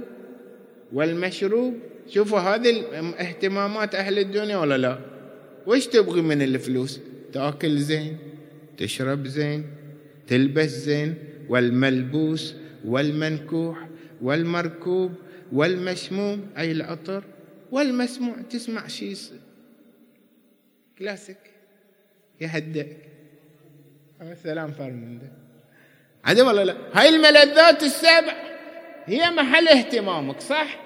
والمشروب 0.93 1.75
شوفوا 2.09 2.39
هذه 2.39 2.85
اهتمامات 3.19 3.95
أهل 3.95 4.19
الدنيا 4.19 4.57
ولا 4.57 4.79
لا؟ 4.79 4.99
وش 5.67 5.87
تبغي 5.87 6.21
من 6.21 6.43
الفلوس؟ 6.43 7.01
تأكل 7.33 7.79
زين 7.79 8.19
تشرب 8.79 9.27
زين 9.27 9.67
تلبس 10.27 10.71
زين 10.71 11.15
والملبوس 11.49 12.55
والمنكوح 12.85 13.89
والمركوب 14.23 15.13
والمشموم 15.53 16.47
أي 16.59 16.73
العطر 16.73 17.25
والمسموع. 17.73 18.35
تسمع 18.51 18.87
شيء 18.87 19.17
كلاسيك؟ 20.99 21.39
يهدئك. 22.41 22.97
السلام 24.21 24.73
فرمنده 24.73 25.33
عدم 26.25 26.47
ولا 26.47 26.65
لا؟ 26.65 26.77
هاي 26.93 27.09
الملذات 27.09 27.83
السبع 27.83 28.35
هي 29.07 29.31
محل 29.31 29.69
اهتمامك 29.69 30.41
صح؟ 30.41 30.86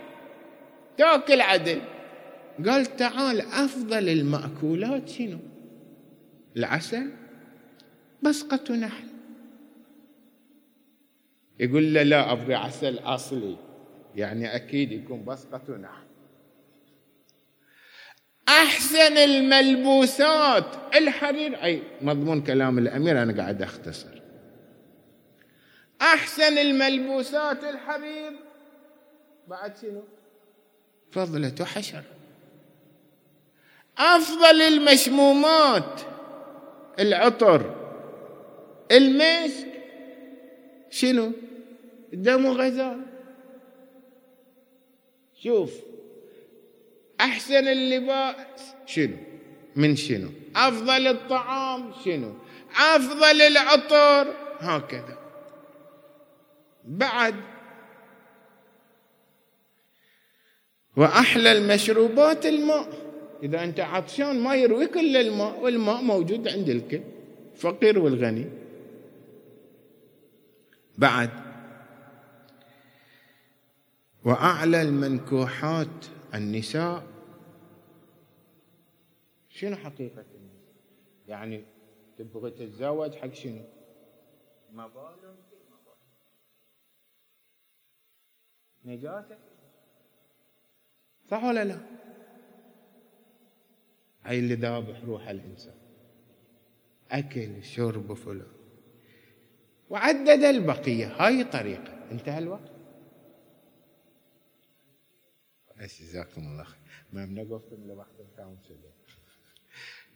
تاكل 1.00 1.40
عدل 1.40 1.80
قال 2.66 2.96
تعال 2.96 3.40
أفضل 3.40 4.08
المأكولات 4.08 5.08
شنو؟ 5.08 5.38
العسل 6.56 7.10
بسقة 8.22 8.74
نحل. 8.74 9.08
يقول 11.60 11.94
له 11.94 12.02
لا 12.02 12.32
ابغي 12.32 12.54
عسل 12.54 12.98
أصلي 12.98 13.56
يعني 14.16 14.56
أكيد 14.56 14.92
يكون 14.92 15.24
بسقة 15.24 15.76
نحل. 15.76 16.06
أحسن 18.48 19.16
الملبوسات. 19.16 20.64
الحرير 20.94 21.62
أي 21.62 21.82
مضمون 22.02 22.42
كلام 22.42 22.78
الأمير 22.78 23.22
أنا 23.22 23.42
قاعد 23.42 23.62
أختصر. 23.62 24.22
أحسن 26.02 26.58
الملبوسات 26.58 27.64
الحرير. 27.64 28.32
بعد 29.48 29.76
شنو؟ 29.76 30.02
فضلة 31.12 31.64
حشر 31.64 32.02
أفضل 33.98 34.62
المشمومات 34.62 36.00
العطر 36.98 37.74
المسك. 38.92 39.66
شنو؟ 40.90 41.32
دم 42.12 42.46
غزال 42.46 43.00
شوف 45.42 45.72
أحسن 47.20 47.68
اللباس. 47.68 48.74
شنو؟ 48.86 49.16
من 49.76 49.96
شنو؟ 49.96 50.28
أفضل 50.56 51.06
الطعام. 51.06 51.92
شنو؟ 52.04 52.34
أفضل 52.76 53.40
العطر. 53.42 54.34
هكذا. 54.60 55.18
بعد 56.84 57.34
وأحلى 61.00 61.52
المشروبات 61.52 62.46
الماء. 62.46 62.88
إذا 63.42 63.64
أنت 63.64 63.80
عطشان 63.80 64.40
ما 64.40 64.54
يرويك 64.54 64.96
إلا 64.96 65.20
الماء 65.20 65.60
والماء 65.60 66.02
موجود 66.02 66.48
عند 66.48 66.68
الكل 66.68 67.02
فقير 67.56 67.98
والغني. 67.98 68.46
بعد 70.98 71.30
وأعلى 74.24 74.82
المنكوحات 74.82 76.06
النساء. 76.34 77.06
شنو 79.48 79.76
حقيقة 79.76 80.24
يعني 81.28 81.64
تبغى 82.18 82.50
تتزوج 82.50 83.14
حق 83.14 83.32
شنو؟ 83.32 83.64
ما 84.72 84.86
بالك 84.86 85.34
نجاتك؟ 88.84 89.59
صح 91.30 91.44
ولا 91.44 91.64
لا؟ 91.64 91.78
هاي 94.24 94.38
اللي 94.38 94.54
ذابح 94.54 95.04
روح 95.04 95.28
الإنسان. 95.28 95.74
أكل 97.10 97.64
شرب 97.64 98.14
فلان 98.14 98.46
وعدد 99.90 100.28
البقية. 100.28 101.06
هاي 101.06 101.44
طريقة. 101.44 102.10
انتهى 102.12 102.38
الوقت. 102.38 102.70
جزاكم 106.00 106.40
الله 106.40 106.64
خير. 106.64 106.78
ما 107.12 107.26
بنقفكم 107.26 107.86
لوقت 107.86 108.08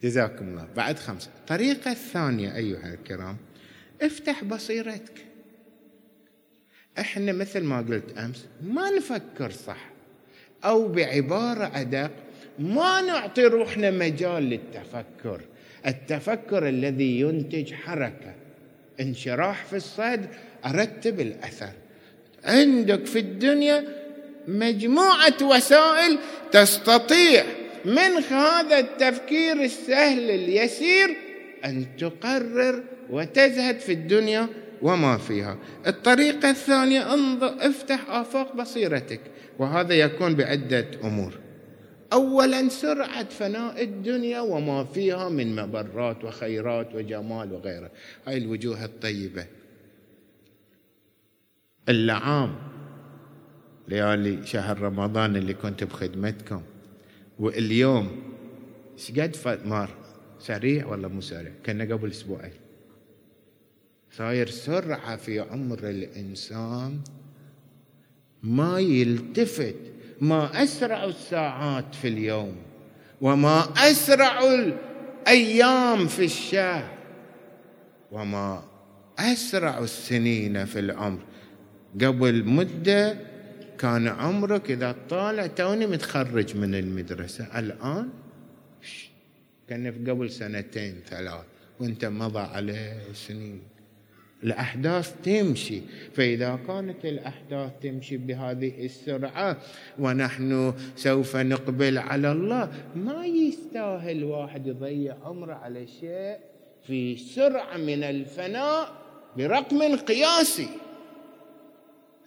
جزاكم 0.03 0.49
الله. 0.49 0.65
بعد 0.65 0.99
خمسة. 0.99 1.31
الطريقة 1.41 1.91
الثانية 1.91 2.57
أيها 2.57 2.95
الكرام 2.95 3.37
افتح 4.03 4.45
بصيرتك. 4.45 5.27
إحنا 6.99 7.33
مثل 7.33 7.65
ما 7.65 7.79
قلت 7.79 8.19
أمس 8.19 8.49
ما 8.63 8.91
نفكر 8.91 9.51
صح. 9.51 9.94
أو 10.65 10.89
بعبارة 10.89 11.71
أدق 11.75 12.11
ما 12.59 13.01
نعطي 13.01 13.45
روحنا 13.45 13.91
مجال 13.91 14.43
للتفكر. 14.43 15.41
التفكر 15.87 16.69
الذي 16.69 17.21
ينتج 17.21 17.73
حركة 17.73 18.35
انشراح 19.01 19.65
في 19.65 19.77
الصدر 19.77 20.29
أرتب 20.67 21.21
الأثر. 21.21 21.73
عندك 22.45 23.07
في 23.07 23.19
الدنيا 23.19 23.85
مجموعة 24.49 25.35
وسائل 25.43 26.19
تستطيع 26.53 27.45
من 27.85 28.23
هذا 28.31 28.79
التفكير 28.79 29.63
السهل 29.63 30.31
اليسير 30.31 31.17
أن 31.65 31.87
تقرر 31.99 32.83
وتزهد 33.11 33.79
في 33.79 33.93
الدنيا 33.93 34.49
وما 34.85 35.17
فيها. 35.17 35.59
الطريقة 35.87 36.51
الثانية 36.51 37.15
انظر 37.15 37.55
افتح 37.61 38.11
آفاق 38.11 38.57
بصيرتك. 38.57 39.21
وهذا 39.59 39.95
يكون 39.95 40.35
بعدة 40.35 40.87
أمور. 41.05 41.39
أولا 42.13 42.69
سرعة 42.69 43.25
فناء 43.25 43.83
الدنيا 43.83 44.41
وما 44.41 44.85
فيها 44.85 45.29
من 45.29 45.57
مبرات 45.57 46.25
وخيرات 46.25 46.95
وجمال 46.95 47.53
وغيره. 47.53 47.91
هاي 48.27 48.39
الوجوه 48.39 48.85
الطيبة. 48.85 49.47
اللعام 51.89 52.55
ليالي 53.89 54.47
شهر 54.47 54.81
رمضان 54.81 55.37
اللي 55.37 55.55
كنت 55.55 55.85
بخدمتكم. 55.85 56.63
واليوم 57.39 58.23
شقد 58.97 59.37
مار 59.65 59.91
سريع 60.39 60.87
ولا 60.87 61.09
مو 61.09 61.21
سريع؟ 61.21 61.53
كنا 61.67 61.85
قبل 61.95 62.11
أسبوعين. 62.11 62.64
صاير 64.17 64.49
سرعة 64.51 65.17
في 65.17 65.41
عمر 65.41 65.79
الإنسان 65.79 67.01
ما 68.43 68.79
يلتفت 68.79 69.77
ما 70.21 70.63
أسرع 70.63 71.05
الساعات 71.05 71.95
في 71.95 72.09
اليوم 72.09 72.57
وما 73.21 73.73
أسرع 73.77 74.41
الأيام 74.55 76.07
في 76.07 76.25
الشهر 76.25 76.95
وما 78.13 78.63
أسرع 79.19 79.79
السنين 79.79 80.65
في 80.65 80.79
العمر. 80.79 81.21
قبل 81.95 82.45
مدة 82.45 83.19
كان 83.79 84.09
عمرك 84.09 84.71
إذا 84.71 84.97
طالع 85.09 85.47
توني 85.47 85.87
متخرج 85.87 86.57
من 86.57 86.75
المدرسة. 86.75 87.59
الآن؟ 87.59 88.09
كان 89.69 89.87
قبل 90.11 90.31
سنتين 90.31 91.01
ثلاث 91.11 91.45
وأنت 91.81 92.05
مضى 92.05 92.39
عليه 92.39 93.13
سنين. 93.15 93.74
الأحداث 94.45 95.15
تمشي. 95.25 95.81
فإذا 96.13 96.59
كانت 96.67 97.05
الأحداث 97.05 97.71
تمشي 97.83 98.17
بهذه 98.17 98.85
السرعة 98.85 99.57
ونحن 99.99 100.75
سوف 100.97 101.37
نقبل 101.37 101.99
على 101.99 102.33
الله 102.33 102.69
ما 102.97 103.27
يستاهل 103.27 104.25
واحد 104.25 104.67
يضيع 104.67 105.17
عمره 105.25 105.55
على 105.55 105.87
شيء 105.87 106.37
في 106.87 107.17
سرعة 107.17 107.77
من 107.77 108.03
الفناء 108.03 108.93
برقم 109.37 109.97
قياسي. 109.97 110.69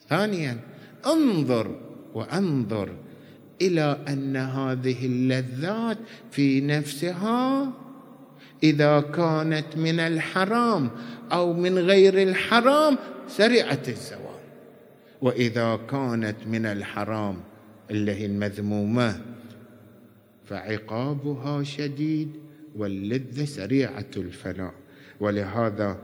ثانيا 0.09 0.59
انظر 1.05 1.79
وانظر 2.13 2.89
إلى 3.61 3.99
أن 4.07 4.35
هذه 4.35 5.05
اللذات 5.05 5.97
في 6.31 6.61
نفسها 6.61 7.73
إذا 8.63 9.01
كانت 9.01 9.77
من 9.77 9.99
الحرام 9.99 10.89
أو 11.31 11.53
من 11.53 11.77
غير 11.77 12.21
الحرام 12.21 12.97
سريعه 13.27 13.83
الزوال. 13.87 14.21
وإذا 15.21 15.79
كانت 15.91 16.35
من 16.47 16.65
الحرام 16.65 17.37
اللي 17.91 18.11
هي 18.11 18.25
المذمومة 18.25 19.21
فعقابها 20.45 21.63
شديد 21.63 22.29
واللذة 22.75 23.45
سريعة 23.45 24.11
الفناء. 24.17 24.73
ولهذا 25.19 25.97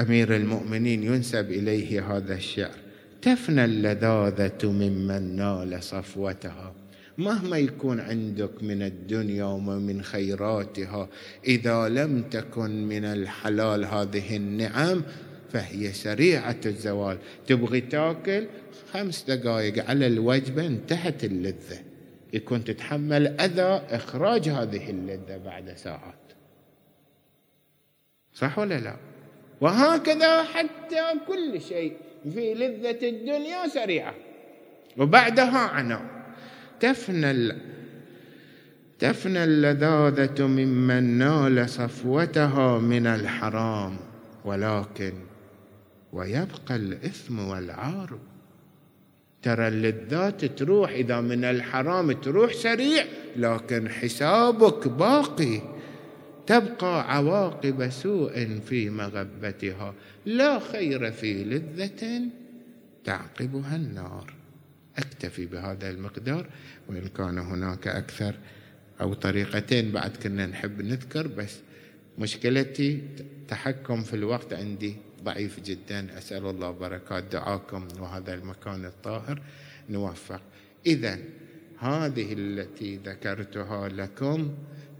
أمير 0.00 0.36
المؤمنين 0.36 1.02
ينسب 1.02 1.50
إليه 1.50 2.16
هذا 2.16 2.34
الشعر 2.34 2.78
تفنى 3.22 3.64
اللذاذة 3.64 4.58
ممن 4.64 5.36
نال 5.36 5.82
صفوتها. 5.82 6.74
مهما 7.18 7.58
يكون 7.58 8.00
عندك 8.00 8.62
من 8.62 8.82
الدنيا 8.82 9.44
ومن 9.44 10.02
خيراتها 10.02 11.08
إذا 11.46 11.88
لم 11.88 12.22
تكن 12.22 12.88
من 12.88 13.04
الحلال 13.04 13.84
هذه 13.84 14.36
النعم 14.36 15.02
فهي 15.52 15.92
سريعة 15.92 16.56
الزوال. 16.66 17.18
تبغي 17.46 17.80
تاكل 17.80 18.46
خمس 18.92 19.22
دقائق 19.22 19.88
على 19.90 20.06
الوجبة 20.06 20.66
انتهت 20.66 21.24
اللذة. 21.24 21.78
يكون 22.32 22.64
تتحمل 22.64 23.40
أذى 23.40 23.82
إخراج 23.90 24.48
هذه 24.48 24.90
اللذة 24.90 25.36
بعد 25.36 25.74
ساعات. 25.76 26.14
صح 28.34 28.58
ولا 28.58 28.80
لا؟ 28.80 28.96
وهكذا 29.60 30.42
حتى 30.42 31.04
كل 31.28 31.60
شيء 31.60 31.96
في 32.34 32.54
لذة 32.54 33.08
الدنيا 33.08 33.68
سريعة. 33.68 34.14
وبعدها 34.98 35.58
عناء 35.58 36.13
تفنى 36.84 37.52
تفنى 38.98 39.44
اللذاذة 39.44 40.46
ممن 40.46 41.18
نال 41.18 41.70
صفوتها 41.70 42.78
من 42.78 43.06
الحرام 43.06 43.96
ولكن 44.44 45.12
ويبقى 46.12 46.76
الإثم 46.76 47.38
والعار. 47.38 48.18
ترى 49.42 49.68
اللذات 49.68 50.44
تروح 50.44 50.90
إذا 50.90 51.20
من 51.20 51.44
الحرام 51.44 52.12
تروح 52.12 52.52
سريع 52.52 53.04
لكن 53.36 53.88
حسابك 53.88 54.88
باقي. 54.88 55.60
تبقى 56.46 57.16
عواقب 57.16 57.90
سوء 57.90 58.60
في 58.66 58.90
مغبتها 58.90 59.94
لا 60.26 60.58
خير 60.58 61.12
في 61.12 61.44
لذة 61.44 62.20
تعقبها 63.04 63.76
النار. 63.76 64.33
أكتفي 64.98 65.46
بهذا 65.46 65.90
المقدار 65.90 66.46
وإن 66.88 67.08
كان 67.08 67.38
هناك 67.38 67.88
أكثر 67.88 68.34
أو 69.00 69.14
طريقتين 69.14 69.92
بعد 69.92 70.16
كنا 70.16 70.46
نحب 70.46 70.82
نذكر 70.82 71.26
بس 71.26 71.56
مشكلتي 72.18 73.02
تحكم 73.48 74.02
في 74.02 74.14
الوقت 74.14 74.52
عندي 74.52 74.96
ضعيف 75.24 75.60
جدا. 75.60 76.18
أسأل 76.18 76.46
الله 76.46 76.70
بركات 76.70 77.24
دعاكم 77.32 77.88
وهذا 78.00 78.34
المكان 78.34 78.84
الطاهر 78.84 79.42
نوفق. 79.90 80.40
اذا 80.86 81.18
هذه 81.78 82.32
التي 82.32 82.96
ذكرتها 82.96 83.88
لكم 83.88 84.54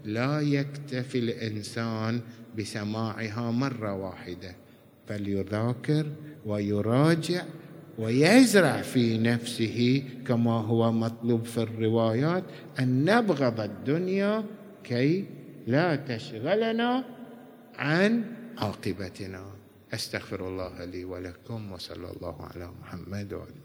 لا 0.05 0.41
يكتفي 0.41 1.19
الإنسان 1.19 2.21
بسماعها 2.57 3.51
مرة 3.51 3.93
واحدة 3.93 4.55
بل 5.09 5.27
يذاكر 5.27 6.05
ويراجع 6.45 7.43
ويزرع 7.99 8.81
في 8.81 9.17
نفسه 9.17 10.03
كما 10.27 10.51
هو 10.51 10.91
مطلوب 10.91 11.45
في 11.45 11.57
الروايات 11.57 12.43
أن 12.79 13.05
نبغض 13.05 13.59
الدنيا 13.59 14.43
كي 14.83 15.25
لا 15.67 15.95
تشغلنا 15.95 17.03
عن 17.77 18.23
عاقبتنا. 18.57 19.45
أستغفر 19.93 20.47
الله 20.47 20.85
لي 20.85 21.05
ولكم 21.05 21.71
وصلى 21.71 22.11
الله 22.11 22.35
على 22.41 22.69
محمد 22.81 23.33
وعلى 23.33 23.64